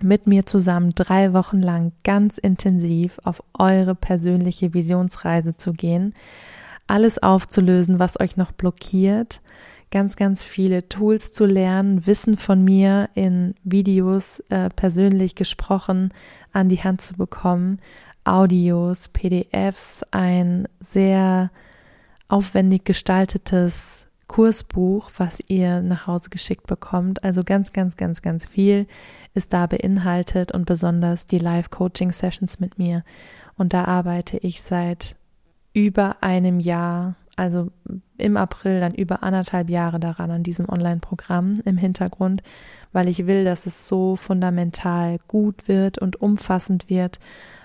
mit 0.00 0.26
mir 0.26 0.44
zusammen 0.44 0.92
drei 0.94 1.32
Wochen 1.32 1.60
lang 1.60 1.92
ganz 2.02 2.38
intensiv 2.38 3.20
auf 3.24 3.42
eure 3.58 3.94
persönliche 3.94 4.74
Visionsreise 4.74 5.56
zu 5.56 5.72
gehen, 5.72 6.14
alles 6.86 7.22
aufzulösen, 7.22 7.98
was 7.98 8.18
euch 8.20 8.36
noch 8.36 8.52
blockiert, 8.52 9.40
ganz, 9.90 10.16
ganz 10.16 10.42
viele 10.42 10.88
Tools 10.88 11.32
zu 11.32 11.46
lernen, 11.46 12.06
Wissen 12.06 12.36
von 12.36 12.64
mir 12.64 13.08
in 13.14 13.54
Videos 13.62 14.40
äh, 14.48 14.68
persönlich 14.70 15.36
gesprochen 15.36 16.12
an 16.52 16.68
die 16.68 16.82
Hand 16.82 17.00
zu 17.00 17.14
bekommen, 17.14 17.78
Audios, 18.24 19.08
PDFs, 19.08 20.02
ein 20.10 20.66
sehr 20.80 21.50
aufwendig 22.28 22.84
gestaltetes 22.84 24.06
Kursbuch, 24.26 25.10
was 25.16 25.40
ihr 25.48 25.80
nach 25.82 26.06
Hause 26.06 26.30
geschickt 26.30 26.66
bekommt. 26.66 27.22
Also 27.22 27.44
ganz, 27.44 27.72
ganz, 27.72 27.96
ganz, 27.96 28.22
ganz 28.22 28.46
viel 28.46 28.86
ist 29.34 29.52
da 29.52 29.66
beinhaltet 29.66 30.52
und 30.52 30.64
besonders 30.64 31.26
die 31.26 31.38
Live-Coaching-Sessions 31.38 32.60
mit 32.60 32.78
mir. 32.78 33.04
Und 33.56 33.72
da 33.72 33.84
arbeite 33.84 34.38
ich 34.38 34.62
seit 34.62 35.16
über 35.72 36.22
einem 36.22 36.60
Jahr, 36.60 37.16
also 37.36 37.70
im 38.16 38.36
April 38.36 38.80
dann 38.80 38.94
über 38.94 39.22
anderthalb 39.22 39.68
Jahre 39.68 40.00
daran, 40.00 40.30
an 40.30 40.42
diesem 40.42 40.68
Online-Programm 40.68 41.60
im 41.64 41.76
Hintergrund, 41.76 42.42
weil 42.92 43.08
ich 43.08 43.26
will, 43.26 43.44
dass 43.44 43.66
es 43.66 43.86
so 43.86 44.16
fundamental 44.16 45.18
gut 45.28 45.68
wird 45.68 45.98
und 45.98 46.20
umfassend 46.20 46.88
wird 46.88 47.18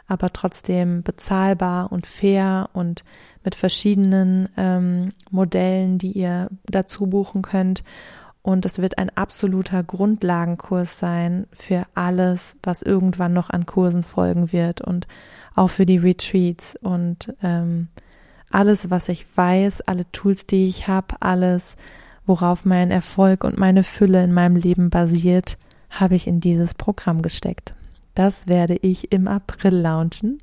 aber 0.10 0.34
trotzdem 0.34 1.04
bezahlbar 1.04 1.92
und 1.92 2.08
fair 2.08 2.70
und 2.74 3.04
mit 3.44 3.56
verschiedenen 3.56 4.50
ähm, 4.58 5.10
Modellen, 5.30 5.98
die 6.00 6.12
ihr 6.12 6.50
dazu 6.66 7.08
buchen 7.08 7.44
könnt. 7.44 7.84
Und 8.42 8.66
es 8.66 8.80
wird 8.80 8.98
ein 8.98 9.16
absoluter 9.16 9.84
Grundlagenkurs 9.84 10.98
sein 10.98 11.46
für 11.52 11.84
alles, 11.94 12.58
was 12.64 12.82
irgendwann 12.82 13.34
noch 13.34 13.50
an 13.50 13.66
Kursen 13.66 14.04
folgen 14.04 14.52
wird 14.52 14.82
und 14.82 15.08
auch 15.56 15.70
für 15.70 15.86
die 15.86 15.98
Retreats 15.98 16.76
und 16.82 17.34
ähm, 17.44 17.90
alles, 18.50 18.90
was 18.90 19.10
ich 19.10 19.26
weiß, 19.36 19.82
alle 19.82 20.12
Tools, 20.12 20.48
die 20.48 20.66
ich 20.66 20.88
habe, 20.88 21.16
alles, 21.20 21.76
worauf 22.26 22.66
mein 22.66 22.90
Erfolg 22.90 23.44
und 23.44 23.58
meine 23.58 23.84
Fülle 23.84 24.24
in 24.24 24.34
meinem 24.34 24.56
Leben 24.56 24.90
basiert, 24.90 25.58
habe 25.90 26.16
ich 26.16 26.26
in 26.26 26.40
dieses 26.40 26.74
Programm 26.74 27.22
gesteckt. 27.22 27.76
Das 28.20 28.50
werde 28.50 28.76
ich 28.76 29.14
im 29.14 29.30
April 29.30 29.76
launchen. 29.76 30.40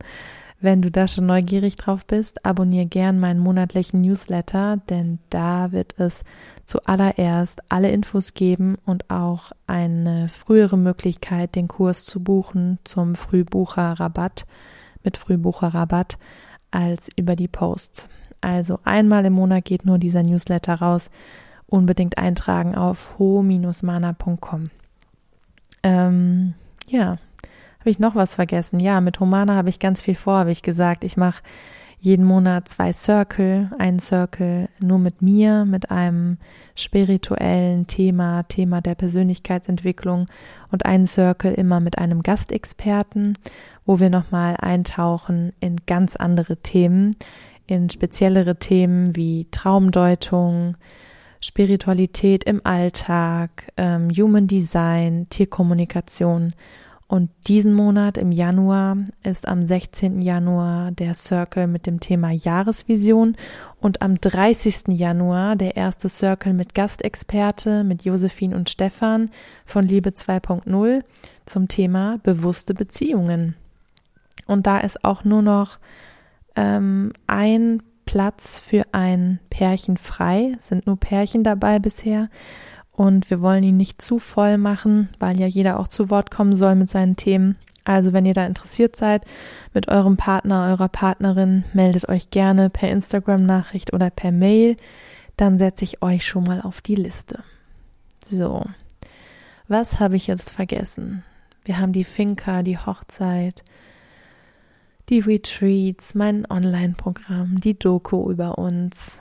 Wenn 0.61 0.81
du 0.81 0.91
da 0.91 1.07
schon 1.07 1.27
neugierig 1.27 1.77
drauf 1.77 2.07
bist, 2.07 2.43
abonniere 2.47 2.87
gern 2.87 3.21
meinen 3.21 3.39
monatlichen 3.39 4.01
Newsletter, 4.01 4.79
denn 4.89 5.19
da 5.29 5.73
wird 5.73 5.95
es 5.99 6.25
zuallererst 6.65 7.61
alle 7.69 7.91
Infos 7.91 8.33
geben 8.33 8.79
und 8.87 9.11
auch 9.11 9.53
eine 9.67 10.31
frühere 10.31 10.79
Möglichkeit, 10.79 11.55
den 11.55 11.69
Kurs 11.69 12.07
zu 12.07 12.21
buchen 12.21 12.79
zum 12.85 13.15
Frühbucherrabatt 13.15 14.47
mit 15.05 15.19
Frühbucherrabatt 15.19 16.17
als 16.71 17.11
über 17.15 17.37
die 17.37 17.47
Posts. 17.47 18.09
Also 18.41 18.79
einmal 18.85 19.27
im 19.27 19.35
Monat 19.35 19.67
geht 19.67 19.85
nur 19.85 19.99
dieser 19.99 20.23
Newsletter 20.23 20.77
raus. 20.77 21.11
Unbedingt 21.67 22.17
eintragen 22.17 22.75
auf 22.75 23.19
ho-mana.com. 23.19 24.71
Ähm, 25.83 26.55
ja, 26.89 27.19
habe 27.87 27.93
ich 27.93 27.99
noch 28.01 28.17
was 28.17 28.35
vergessen? 28.35 28.81
Ja, 28.81 29.01
mit 29.01 29.21
Humana 29.21 29.55
habe 29.55 29.69
ich 29.69 29.79
ganz 29.79 30.03
viel 30.03 30.17
vor, 30.17 30.39
habe 30.39 30.51
ich 30.51 30.63
gesagt. 30.63 31.05
Ich 31.05 31.17
mache 31.17 31.41
jeden 32.01 32.25
Monat 32.25 32.67
zwei 32.67 32.93
Circle, 32.93 33.71
einen 33.79 34.01
Circle 34.01 34.69
nur 34.81 34.99
mit 34.99 35.23
mir, 35.23 35.65
mit 35.65 35.93
einem 35.93 36.39
spirituellen 36.75 37.87
Thema, 37.87 38.43
Thema 38.43 38.81
der 38.81 38.97
Persönlichkeitsentwicklung 38.97 40.27
und 40.73 40.85
einen 40.85 41.07
Circle 41.07 41.55
immer 41.55 41.79
mit 41.79 41.97
einem 41.99 42.25
Gastexperten, 42.25 43.39
wo 43.85 44.01
wir 44.01 44.11
nochmal 44.11 44.57
eintauchen 44.59 45.53
in 45.61 45.77
ganz 45.87 46.17
andere 46.17 46.57
Themen, 46.57 47.15
in 47.69 47.89
speziellere 47.89 48.57
Themen 48.57 49.15
wie 49.15 49.47
Traumdeutung, 49.53 50.77
Spiritualität 51.41 52.43
im 52.43 52.63
Alltag, 52.65 53.71
ähm, 53.77 54.11
Human 54.11 54.49
Design, 54.49 55.29
Tierkommunikation 55.31 56.53
und 57.09 57.31
diesen 57.47 57.73
Monat 57.73 58.19
im 58.19 58.33
Januar 58.33 58.97
ist 59.23 59.47
am 59.47 59.65
16. 59.65 60.23
Januar 60.23 60.91
der 60.91 61.15
Circle 61.15 61.69
mit 61.69 61.87
dem 61.87 62.01
Thema 62.01 62.33
Jahresvision 62.33 63.37
und 63.81 64.03
am 64.03 64.21
30. 64.21 64.89
Januar 64.89 65.55
der 65.55 65.77
erste 65.77 66.09
Circle 66.09 66.53
mit 66.53 66.75
Gastexperte 66.75 67.85
mit 67.85 68.03
Josephine 68.03 68.57
und 68.57 68.71
Stefan 68.71 69.31
von 69.65 69.87
Liebe 69.87 70.11
2.0 70.11 71.05
zum 71.47 71.69
Thema 71.69 72.19
bewusste 72.25 72.75
Beziehungen. 72.75 73.55
Und 74.47 74.67
da 74.67 74.79
ist 74.79 75.05
auch 75.05 75.23
nur 75.23 75.43
noch 75.43 75.79
ähm, 76.57 77.13
ein 77.29 77.85
Platz 78.05 78.59
für 78.59 78.85
ein 78.91 79.39
Pärchen 79.49 79.97
frei, 79.97 80.57
sind 80.59 80.87
nur 80.87 80.97
Pärchen 80.97 81.45
dabei 81.45 81.79
bisher 81.79 82.31
und 82.97 83.31
wir 83.31 83.43
wollen 83.43 83.63
ihn 83.63 83.77
nicht 83.77 84.01
zu 84.01 84.19
voll 84.19 84.57
machen, 84.57 85.11
weil 85.19 85.39
ja 85.39 85.47
jeder 85.47 85.79
auch 85.79 85.89
zu 85.89 86.09
Wort 86.09 86.31
kommen 86.31 86.57
soll 86.57 86.75
mit 86.75 86.89
seinen 86.89 87.17
Themen. 87.17 87.57
Also 87.85 88.13
wenn 88.13 88.27
ihr 88.27 88.35
da 88.35 88.47
interessiert 88.47 88.97
seid 88.97 89.25
mit 89.73 89.89
eurem 89.89 90.17
Partner, 90.17 90.69
eurer 90.71 90.89
Partnerin, 90.89 91.65
meldet 91.73 92.09
euch 92.09 92.31
gerne 92.31 92.71
per 92.71 92.91
Instagram-Nachricht 92.91 93.93
oder 93.93 94.11
per 94.11 94.33
Mail. 94.33 94.77
Dann 95.37 95.59
setze 95.59 95.85
ich 95.85 96.03
euch 96.03 96.27
schon 96.27 96.45
mal 96.45 96.63
auf 96.63 96.81
die 96.81 96.95
Liste. 96.95 97.45
So, 98.29 98.65
was 99.69 100.01
habe 100.01 100.17
ich 100.17 100.27
jetzt 100.27 100.51
vergessen? 100.51 101.23
Wir 101.65 101.79
haben 101.79 101.93
die 101.93 102.05
Finca, 102.05 102.63
die 102.63 102.79
Hochzeit, 102.79 103.63
die 105.09 105.21
Retreats, 105.21 106.15
mein 106.15 106.51
Online-Programm, 106.51 107.61
die 107.61 107.79
Doku 107.79 108.31
über 108.31 108.59
uns, 108.59 109.19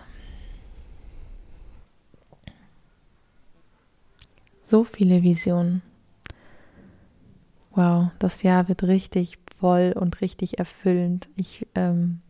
So 4.68 4.84
viele 4.84 5.22
Visionen. 5.22 5.84
Wow, 7.76 8.08
das 8.18 8.42
Jahr 8.42 8.68
wird 8.68 8.82
richtig 8.82 9.38
voll 9.60 9.94
und 9.96 10.22
richtig 10.22 10.58
erfüllend. 10.58 11.28
Ich 11.36 11.68
ähm, 11.76 12.22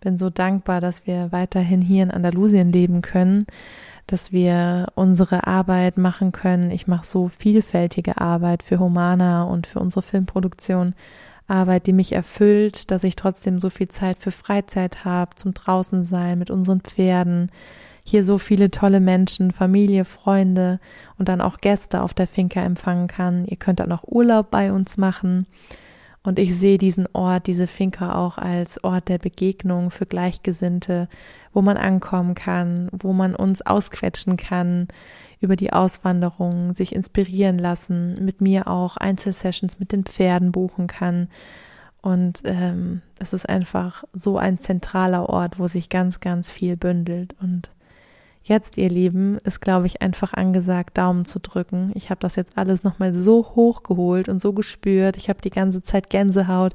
bin 0.00 0.16
so 0.16 0.30
dankbar, 0.30 0.80
dass 0.80 1.08
wir 1.08 1.32
weiterhin 1.32 1.82
hier 1.82 2.04
in 2.04 2.12
Andalusien 2.12 2.70
leben 2.70 3.02
können, 3.02 3.46
dass 4.06 4.30
wir 4.30 4.92
unsere 4.94 5.48
Arbeit 5.48 5.98
machen 5.98 6.30
können. 6.30 6.70
Ich 6.70 6.86
mache 6.86 7.04
so 7.04 7.26
vielfältige 7.26 8.20
Arbeit 8.20 8.62
für 8.62 8.78
Humana 8.78 9.42
und 9.42 9.66
für 9.66 9.80
unsere 9.80 10.02
Filmproduktion. 10.02 10.94
Arbeit, 11.48 11.88
die 11.88 11.92
mich 11.92 12.12
erfüllt, 12.12 12.92
dass 12.92 13.02
ich 13.02 13.16
trotzdem 13.16 13.58
so 13.58 13.70
viel 13.70 13.88
Zeit 13.88 14.18
für 14.20 14.30
Freizeit 14.30 15.04
habe, 15.04 15.34
zum 15.34 15.52
draußen 15.52 16.04
sein 16.04 16.38
mit 16.38 16.48
unseren 16.48 16.80
Pferden, 16.80 17.50
hier 18.04 18.24
so 18.24 18.38
viele 18.38 18.70
tolle 18.70 19.00
Menschen, 19.00 19.52
Familie, 19.52 20.04
Freunde 20.04 20.80
und 21.18 21.28
dann 21.28 21.40
auch 21.40 21.58
Gäste 21.58 22.02
auf 22.02 22.14
der 22.14 22.26
Finca 22.26 22.60
empfangen 22.60 23.06
kann. 23.06 23.46
Ihr 23.46 23.56
könnt 23.56 23.80
dann 23.80 23.92
auch 23.92 24.04
Urlaub 24.04 24.50
bei 24.50 24.72
uns 24.72 24.96
machen. 24.96 25.46
Und 26.24 26.38
ich 26.38 26.56
sehe 26.56 26.78
diesen 26.78 27.08
Ort, 27.14 27.48
diese 27.48 27.66
Finca 27.66 28.14
auch 28.14 28.38
als 28.38 28.82
Ort 28.84 29.08
der 29.08 29.18
Begegnung 29.18 29.90
für 29.90 30.06
Gleichgesinnte, 30.06 31.08
wo 31.52 31.62
man 31.62 31.76
ankommen 31.76 32.34
kann, 32.34 32.88
wo 32.92 33.12
man 33.12 33.34
uns 33.34 33.60
ausquetschen 33.62 34.36
kann 34.36 34.86
über 35.40 35.56
die 35.56 35.72
Auswanderung, 35.72 36.74
sich 36.74 36.94
inspirieren 36.94 37.58
lassen, 37.58 38.24
mit 38.24 38.40
mir 38.40 38.68
auch 38.68 38.96
Einzelsessions 38.96 39.80
mit 39.80 39.90
den 39.90 40.04
Pferden 40.04 40.52
buchen 40.52 40.86
kann. 40.86 41.28
Und 42.00 42.42
ähm, 42.44 43.02
es 43.18 43.32
ist 43.32 43.48
einfach 43.48 44.04
so 44.12 44.38
ein 44.38 44.58
zentraler 44.58 45.28
Ort, 45.28 45.58
wo 45.58 45.66
sich 45.66 45.88
ganz, 45.88 46.20
ganz 46.20 46.52
viel 46.52 46.76
bündelt. 46.76 47.34
Und 47.40 47.70
Jetzt, 48.44 48.76
ihr 48.76 48.88
Lieben, 48.88 49.38
ist, 49.38 49.60
glaube 49.60 49.86
ich, 49.86 50.02
einfach 50.02 50.34
angesagt, 50.34 50.98
Daumen 50.98 51.24
zu 51.24 51.38
drücken. 51.38 51.92
Ich 51.94 52.10
habe 52.10 52.20
das 52.20 52.34
jetzt 52.34 52.58
alles 52.58 52.82
nochmal 52.82 53.14
so 53.14 53.52
hochgeholt 53.54 54.28
und 54.28 54.40
so 54.40 54.52
gespürt. 54.52 55.16
Ich 55.16 55.28
habe 55.28 55.40
die 55.40 55.50
ganze 55.50 55.80
Zeit 55.82 56.10
Gänsehaut, 56.10 56.74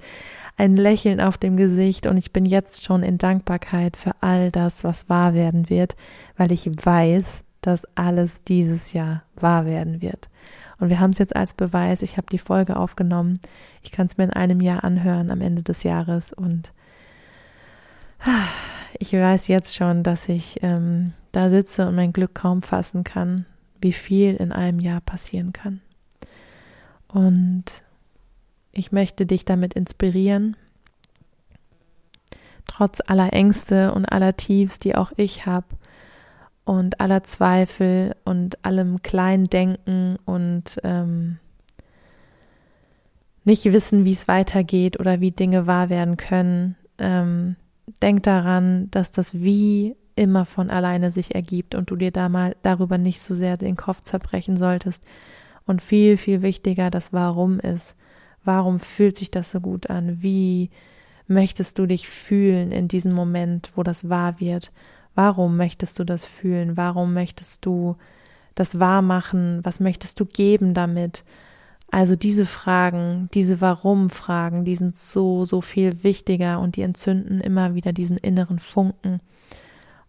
ein 0.56 0.78
Lächeln 0.78 1.20
auf 1.20 1.38
dem 1.38 1.58
Gesicht 1.58 2.08
und 2.08 2.18
ich 2.18 2.32
bin 2.32 2.46
jetzt 2.46 2.86
schon 2.86 3.04
in 3.04 3.18
Dankbarkeit 3.18 3.98
für 3.98 4.12
all 4.22 4.50
das, 4.50 4.84
was 4.86 5.10
wahr 5.10 5.34
werden 5.34 5.70
wird, 5.70 5.96
weil 6.38 6.52
ich 6.52 6.68
weiß, 6.68 7.44
dass 7.62 7.86
alles 7.96 8.44
dieses 8.46 8.94
Jahr 8.94 9.24
wahr 9.36 9.66
werden 9.66 10.02
wird. 10.02 10.30
Und 10.80 10.90
wir 10.90 11.00
haben 11.00 11.12
es 11.12 11.18
jetzt 11.18 11.36
als 11.36 11.54
Beweis. 11.54 12.02
Ich 12.02 12.18
habe 12.18 12.28
die 12.32 12.38
Folge 12.38 12.78
aufgenommen. 12.78 13.40
Ich 13.84 13.92
kann 13.92 14.08
es 14.08 14.18
mir 14.18 14.24
in 14.24 14.34
einem 14.34 14.62
Jahr 14.62 14.84
anhören 14.84 15.32
am 15.32 15.42
Ende 15.42 15.64
des 15.64 15.84
Jahres 15.84 16.32
und 16.34 16.72
ich 19.00 19.14
weiß 19.14 19.48
jetzt 19.48 19.76
schon, 19.76 20.02
dass 20.04 20.30
ich 20.30 20.60
ähm, 20.64 21.14
da 21.38 21.52
sitze 21.52 21.88
und 21.88 21.94
mein 21.94 22.14
Glück 22.14 22.34
kaum 22.34 22.64
fassen 22.64 23.04
kann, 23.04 23.46
wie 23.80 23.94
viel 23.94 24.34
in 24.36 24.52
einem 24.52 24.80
Jahr 24.80 25.02
passieren 25.02 25.54
kann. 25.54 25.82
Und 27.08 27.66
ich 28.72 28.92
möchte 28.92 29.28
dich 29.28 29.46
damit 29.46 29.76
inspirieren, 29.76 30.58
trotz 32.66 33.02
aller 33.06 33.34
Ängste 33.34 33.94
und 33.94 34.06
aller 34.06 34.36
Tiefs, 34.36 34.80
die 34.80 34.96
auch 34.96 35.12
ich 35.16 35.46
habe, 35.46 35.68
und 36.66 37.00
aller 37.00 37.24
Zweifel 37.24 38.16
und 38.26 38.66
allem 38.66 39.04
Kleindenken 39.04 40.18
und 40.26 40.80
ähm, 40.84 41.38
nicht 43.46 43.64
wissen, 43.66 44.06
wie 44.06 44.14
es 44.14 44.28
weitergeht 44.28 45.00
oder 45.00 45.22
wie 45.22 45.32
Dinge 45.32 45.68
wahr 45.68 45.90
werden 45.90 46.18
können, 46.18 46.76
ähm, 46.98 47.58
denk 48.02 48.24
daran, 48.24 48.90
dass 48.90 49.12
das 49.12 49.36
Wie 49.36 49.96
immer 50.18 50.46
von 50.46 50.70
alleine 50.70 51.12
sich 51.12 51.36
ergibt 51.36 51.76
und 51.76 51.90
du 51.90 51.96
dir 51.96 52.12
da 52.12 52.30
mal 52.30 52.56
darüber 52.62 52.98
nicht 52.98 53.22
so 53.22 53.34
sehr 53.34 53.58
den 53.58 53.76
Kopf 53.76 54.02
zerbrechen 54.02 54.58
solltest. 54.58 55.04
Und 55.66 55.82
viel, 55.82 56.18
viel 56.18 56.42
wichtiger 56.42 56.90
das 56.90 57.14
Warum 57.14 57.60
ist. 57.60 57.96
Warum 58.44 58.80
fühlt 58.80 59.18
sich 59.18 59.32
das 59.32 59.52
so 59.52 59.60
gut 59.60 59.90
an? 59.90 60.22
Wie 60.22 60.70
möchtest 61.28 61.78
du 61.78 61.86
dich 61.86 62.08
fühlen 62.08 62.72
in 62.72 62.88
diesem 62.88 63.14
Moment, 63.14 63.72
wo 63.76 63.84
das 63.84 64.10
wahr 64.10 64.40
wird? 64.40 64.72
Warum 65.16 65.58
möchtest 65.58 66.00
du 66.00 66.04
das 66.04 66.24
fühlen? 66.24 66.78
Warum 66.78 67.14
möchtest 67.14 67.66
du 67.66 67.98
das 68.56 68.80
wahr 68.80 69.02
machen? 69.02 69.60
Was 69.64 69.80
möchtest 69.80 70.20
du 70.20 70.26
geben 70.26 70.74
damit? 70.74 71.26
Also 71.90 72.16
diese 72.16 72.46
Fragen, 72.46 73.30
diese 73.34 73.62
Warum-Fragen, 73.62 74.66
die 74.66 74.76
sind 74.76 74.96
so, 74.96 75.46
so 75.46 75.62
viel 75.62 76.04
wichtiger 76.04 76.60
und 76.60 76.76
die 76.76 76.82
entzünden 76.82 77.40
immer 77.40 77.76
wieder 77.76 77.94
diesen 77.94 78.18
inneren 78.18 78.60
Funken. 78.60 79.22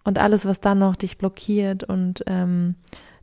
Und 0.08 0.18
alles, 0.18 0.46
was 0.46 0.62
dann 0.62 0.78
noch 0.78 0.96
dich 0.96 1.18
blockiert 1.18 1.84
und 1.84 2.24
ähm, 2.26 2.76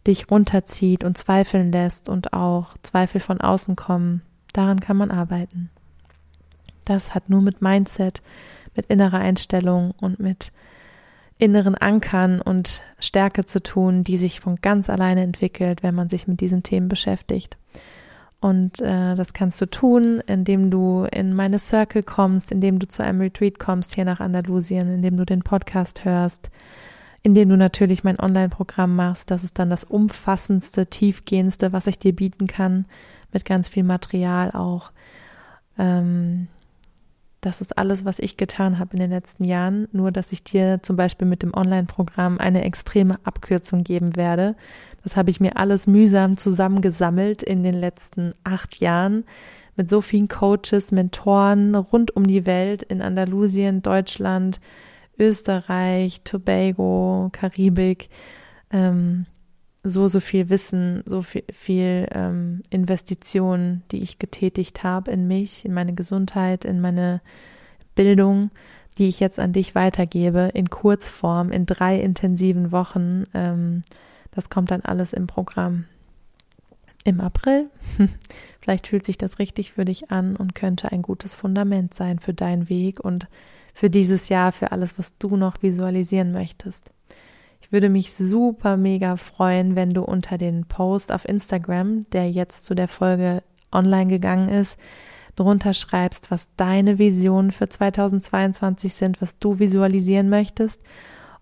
dich 0.05 0.29
runterzieht 0.29 1.03
und 1.03 1.17
zweifeln 1.17 1.71
lässt 1.71 2.09
und 2.09 2.31
auch 2.31 2.77
Zweifel 2.83 3.19
von 3.19 3.41
außen 3.41 3.75
kommen, 3.75 4.21
daran 4.53 4.79
kann 4.79 4.95
man 4.95 5.09
arbeiten. 5.09 5.71
Das 6.85 7.15
hat 7.15 7.27
nur 7.27 7.41
mit 7.41 7.59
Mindset, 7.59 8.21
mit 8.75 8.85
innerer 8.85 9.17
Einstellung 9.17 9.95
und 9.99 10.19
mit 10.19 10.51
inneren 11.39 11.73
Ankern 11.73 12.39
und 12.39 12.83
Stärke 12.99 13.45
zu 13.45 13.63
tun, 13.63 14.03
die 14.03 14.17
sich 14.17 14.39
von 14.39 14.57
ganz 14.57 14.87
alleine 14.87 15.23
entwickelt, 15.23 15.81
wenn 15.81 15.95
man 15.95 16.07
sich 16.07 16.27
mit 16.27 16.39
diesen 16.39 16.61
Themen 16.61 16.87
beschäftigt. 16.87 17.57
Und 18.45 18.79
äh, 18.79 19.15
das 19.15 19.33
kannst 19.33 19.59
du 19.59 19.65
tun, 19.65 20.21
indem 20.27 20.69
du 20.69 21.07
in 21.11 21.33
meine 21.33 21.57
Circle 21.57 22.03
kommst, 22.03 22.51
indem 22.51 22.77
du 22.77 22.87
zu 22.87 23.03
einem 23.03 23.19
Retreat 23.19 23.57
kommst 23.57 23.95
hier 23.95 24.05
nach 24.05 24.19
Andalusien, 24.19 24.87
indem 24.87 25.17
du 25.17 25.25
den 25.25 25.41
Podcast 25.41 26.05
hörst, 26.05 26.51
indem 27.23 27.49
du 27.49 27.57
natürlich 27.57 28.03
mein 28.03 28.19
Online-Programm 28.19 28.95
machst. 28.95 29.31
Das 29.31 29.43
ist 29.43 29.57
dann 29.57 29.71
das 29.71 29.83
umfassendste, 29.83 30.85
tiefgehendste, 30.85 31.73
was 31.73 31.87
ich 31.87 31.97
dir 31.97 32.15
bieten 32.15 32.45
kann, 32.45 32.85
mit 33.33 33.45
ganz 33.45 33.67
viel 33.67 33.81
Material 33.83 34.51
auch. 34.51 34.91
Ähm, 35.79 36.47
das 37.41 37.61
ist 37.61 37.79
alles, 37.79 38.05
was 38.05 38.19
ich 38.19 38.37
getan 38.37 38.77
habe 38.77 38.93
in 38.93 38.99
den 38.99 39.09
letzten 39.09 39.43
Jahren, 39.43 39.87
nur 39.91 40.11
dass 40.11 40.31
ich 40.31 40.43
dir 40.43 40.83
zum 40.83 40.97
Beispiel 40.97 41.27
mit 41.27 41.41
dem 41.41 41.55
Online-Programm 41.55 42.37
eine 42.37 42.63
extreme 42.63 43.17
Abkürzung 43.23 43.83
geben 43.83 44.15
werde. 44.15 44.55
Das 45.05 45.15
habe 45.15 45.29
ich 45.29 45.39
mir 45.39 45.55
alles 45.55 45.85
mühsam 45.85 46.35
zusammengesammelt 46.35 47.43
in 47.43 47.61
den 47.61 47.75
letzten 47.75 48.33
acht 48.43 48.79
Jahren 48.79 49.23
mit 49.75 49.87
so 49.87 50.01
vielen 50.01 50.27
Coaches, 50.27 50.91
Mentoren 50.91 51.75
rund 51.75 52.15
um 52.15 52.25
die 52.25 52.47
Welt 52.47 52.81
in 52.81 53.03
Andalusien, 53.03 53.83
Deutschland, 53.83 54.59
Österreich, 55.19 56.21
Tobago, 56.23 57.29
Karibik. 57.31 58.09
Ähm, 58.71 59.27
so, 59.83 60.07
so 60.07 60.19
viel 60.19 60.49
Wissen, 60.49 61.03
so 61.05 61.21
viel, 61.21 61.43
viel 61.53 62.07
ähm, 62.11 62.63
Investitionen, 62.71 63.83
die 63.91 64.01
ich 64.01 64.17
getätigt 64.17 64.83
habe 64.83 65.11
in 65.11 65.27
mich, 65.27 65.65
in 65.65 65.73
meine 65.75 65.93
Gesundheit, 65.93 66.65
in 66.65 66.81
meine 66.81 67.21
Bildung, 67.93 68.49
die 68.97 69.07
ich 69.07 69.19
jetzt 69.19 69.37
an 69.39 69.53
dich 69.53 69.75
weitergebe, 69.75 70.49
in 70.55 70.71
Kurzform, 70.71 71.51
in 71.51 71.67
drei 71.67 71.99
intensiven 71.99 72.71
Wochen. 72.71 73.25
Ähm, 73.35 73.83
das 74.35 74.49
kommt 74.49 74.71
dann 74.71 74.81
alles 74.81 75.13
im 75.13 75.27
Programm. 75.27 75.85
Im 77.03 77.21
April. 77.21 77.69
Vielleicht 78.61 78.87
fühlt 78.87 79.05
sich 79.05 79.17
das 79.17 79.39
richtig 79.39 79.73
für 79.73 79.85
dich 79.85 80.11
an 80.11 80.35
und 80.35 80.55
könnte 80.55 80.91
ein 80.91 81.01
gutes 81.01 81.35
Fundament 81.35 81.93
sein 81.93 82.19
für 82.19 82.33
deinen 82.33 82.67
Weg 82.67 82.99
und 82.99 83.27
für 83.73 83.89
dieses 83.89 84.29
Jahr, 84.29 84.51
für 84.51 84.71
alles, 84.71 84.97
was 84.97 85.17
du 85.17 85.37
noch 85.37 85.61
visualisieren 85.61 86.31
möchtest. 86.31 86.91
Ich 87.61 87.71
würde 87.71 87.89
mich 87.89 88.13
super 88.13 88.77
mega 88.77 89.17
freuen, 89.17 89.75
wenn 89.75 89.91
du 89.91 90.03
unter 90.03 90.37
den 90.37 90.65
Post 90.65 91.11
auf 91.11 91.27
Instagram, 91.27 92.05
der 92.11 92.29
jetzt 92.29 92.65
zu 92.65 92.75
der 92.75 92.87
Folge 92.87 93.43
online 93.71 94.07
gegangen 94.07 94.49
ist, 94.49 94.77
drunter 95.35 95.73
schreibst, 95.73 96.31
was 96.31 96.49
deine 96.55 96.97
Visionen 96.97 97.51
für 97.51 97.67
2022 97.67 98.93
sind, 98.93 99.21
was 99.21 99.37
du 99.39 99.59
visualisieren 99.59 100.29
möchtest. 100.29 100.81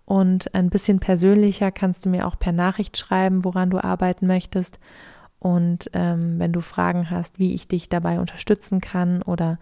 Und 0.04 0.54
ein 0.54 0.68
bisschen 0.68 1.00
persönlicher 1.00 1.70
kannst 1.70 2.04
du 2.04 2.10
mir 2.10 2.26
auch 2.26 2.38
per 2.38 2.52
Nachricht 2.52 2.96
schreiben, 2.96 3.44
woran 3.44 3.70
du 3.70 3.82
arbeiten 3.82 4.26
möchtest. 4.26 4.78
Und 5.38 5.90
ähm, 5.92 6.38
wenn 6.38 6.52
du 6.52 6.60
Fragen 6.60 7.10
hast, 7.10 7.38
wie 7.38 7.54
ich 7.54 7.68
dich 7.68 7.88
dabei 7.88 8.20
unterstützen 8.20 8.80
kann 8.80 9.22
oder 9.22 9.58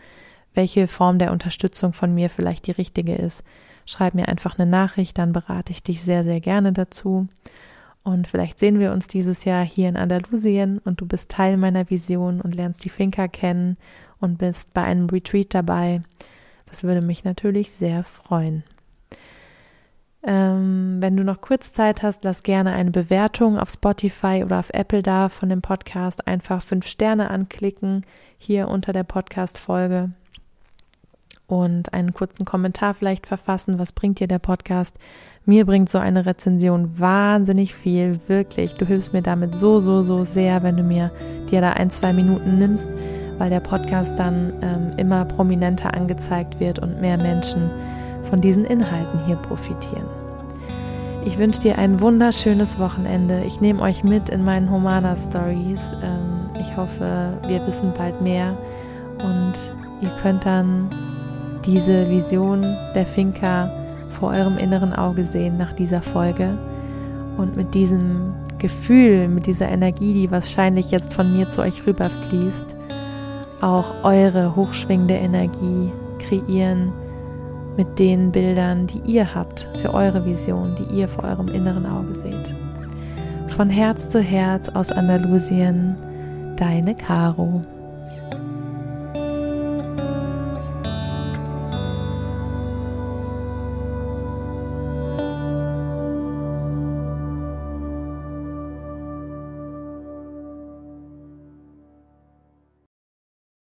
welche 0.55 0.87
Form 0.87 1.19
der 1.19 1.33
Unterstützung 1.33 1.93
von 1.93 2.15
mir 2.15 2.29
vielleicht 2.29 2.67
die 2.67 2.73
richtige 2.73 3.15
ist, 3.15 3.43
schreib 3.87 4.15
mir 4.15 4.29
einfach 4.29 4.59
eine 4.59 4.71
Nachricht, 4.71 5.19
dann 5.19 5.33
berate 5.33 5.73
ich 5.73 5.83
dich 5.83 6.03
sehr, 6.03 6.25
sehr 6.25 6.41
gerne 6.41 6.73
dazu. 6.73 7.29
Und 8.05 8.27
vielleicht 8.27 8.59
sehen 8.59 8.81
wir 8.81 8.93
uns 8.93 9.07
dieses 9.07 9.45
Jahr 9.45 9.65
hier 9.65 9.89
in 9.89 9.97
Andalusien 9.97 10.79
und 10.79 11.01
du 11.01 11.07
bist 11.07 11.31
Teil 11.31 11.57
meiner 11.57 11.89
Vision 11.89 12.41
und 12.41 12.55
lernst 12.55 12.85
die 12.85 12.91
Finca 12.91 13.29
kennen 13.29 13.77
und 14.21 14.39
bist 14.39 14.75
bei 14.75 14.83
einem 14.83 15.07
Retreat 15.07 15.55
dabei. 15.55 16.01
Das 16.67 16.83
würde 16.83 17.01
mich 17.01 17.23
natürlich 17.23 17.71
sehr 17.73 18.03
freuen. 18.05 18.65
Ähm, 20.25 20.99
wenn 21.01 21.17
du 21.17 21.25
noch 21.25 21.41
kurz 21.41 21.73
Zeit 21.73 22.03
hast, 22.03 22.23
lass 22.23 22.45
gerne 22.45 22.73
eine 22.73 22.93
Bewertung 22.93 23.59
auf 23.59 23.71
Spotify 23.71 24.43
oder 24.45 24.61
auf 24.61 24.71
Apple 24.71 25.03
da 25.03 25.29
von 25.29 25.49
dem 25.49 25.63
Podcast. 25.63 26.27
Einfach 26.27 26.63
fünf 26.63 26.87
Sterne 26.87 27.29
anklicken 27.31 28.05
hier 28.39 28.69
unter 28.69 28.93
der 28.93 29.03
Podcast-Folge 29.03 30.11
und 31.49 31.93
einen 31.93 32.15
kurzen 32.15 32.45
Kommentar 32.45 32.95
vielleicht 32.95 33.27
verfassen. 33.27 33.79
Was 33.79 33.93
bringt 33.93 34.21
dir 34.21 34.29
der 34.29 34.39
Podcast? 34.39 34.97
Mir 35.45 35.67
bringt 35.67 35.89
so 35.89 35.99
eine 35.99 36.25
Rezension 36.25 37.01
wahnsinnig 37.01 37.75
viel, 37.75 38.21
wirklich. 38.29 38.75
Du 38.75 38.87
hilfst 38.87 39.13
mir 39.13 39.23
damit 39.23 39.57
so, 39.57 39.81
so, 39.81 40.03
so 40.03 40.23
sehr, 40.23 40.63
wenn 40.63 40.77
du 40.77 40.85
mir 40.85 41.11
dir 41.51 41.61
da 41.61 41.73
ein, 41.73 41.91
zwei 41.91 42.13
Minuten 42.13 42.59
nimmst, 42.59 42.89
weil 43.39 43.51
der 43.51 43.61
Podcast 43.61 44.17
dann 44.17 44.53
ähm, 44.63 44.93
immer 44.99 45.25
prominenter 45.25 45.95
angezeigt 45.95 46.61
wird 46.61 46.79
und 46.79 47.01
mehr 47.01 47.19
Menschen 47.19 47.71
von 48.33 48.41
diesen 48.41 48.65
Inhalten 48.65 49.27
hier 49.27 49.37
profitieren. 49.37 50.07
Ich 51.27 51.37
wünsche 51.37 51.61
dir 51.61 51.77
ein 51.77 52.01
wunderschönes 52.01 52.79
Wochenende. 52.79 53.45
Ich 53.45 53.61
nehme 53.61 53.83
euch 53.83 54.05
mit 54.05 54.31
in 54.31 54.43
meinen 54.43 54.71
Humana 54.71 55.19
Stories. 55.29 55.83
Ähm, 56.03 56.49
ich 56.59 56.75
hoffe, 56.75 57.35
wir 57.47 57.67
wissen 57.67 57.93
bald 57.95 58.23
mehr 58.23 58.57
und 59.23 59.53
ihr 60.01 60.11
könnt 60.23 60.47
dann 60.47 60.89
diese 61.67 62.09
Vision 62.09 62.63
der 62.95 63.05
Finca 63.05 63.71
vor 64.09 64.31
eurem 64.31 64.57
inneren 64.57 64.95
Auge 64.95 65.25
sehen 65.25 65.59
nach 65.59 65.75
dieser 65.75 66.01
Folge 66.01 66.57
und 67.37 67.55
mit 67.55 67.75
diesem 67.75 68.33
Gefühl, 68.57 69.29
mit 69.29 69.45
dieser 69.45 69.69
Energie, 69.69 70.15
die 70.15 70.31
wahrscheinlich 70.31 70.91
jetzt 70.91 71.13
von 71.13 71.37
mir 71.37 71.51
zu 71.51 71.61
euch 71.61 71.87
rüberfließt, 71.87 72.77
auch 73.61 74.03
eure 74.05 74.57
hochschwingende 74.57 75.17
Energie 75.17 75.93
kreieren 76.19 76.95
mit 77.77 77.99
den 77.99 78.33
Bildern, 78.33 78.87
die 78.87 79.01
ihr 79.07 79.35
habt 79.35 79.67
für 79.81 79.95
eure 79.95 80.25
Vision, 80.25 80.75
die 80.77 80.97
ihr 80.97 81.09
vor 81.09 81.25
eurem 81.25 81.49
inneren 81.49 81.87
Auge 81.87 82.15
seht. 82.15 82.55
Von 83.57 83.71
Herz 83.71 84.09
zu 84.09 84.21
Herz 84.21 84.69
aus 84.71 84.91
Andalusien, 84.91 85.97
deine 86.57 86.95
Caro. 86.95 87.63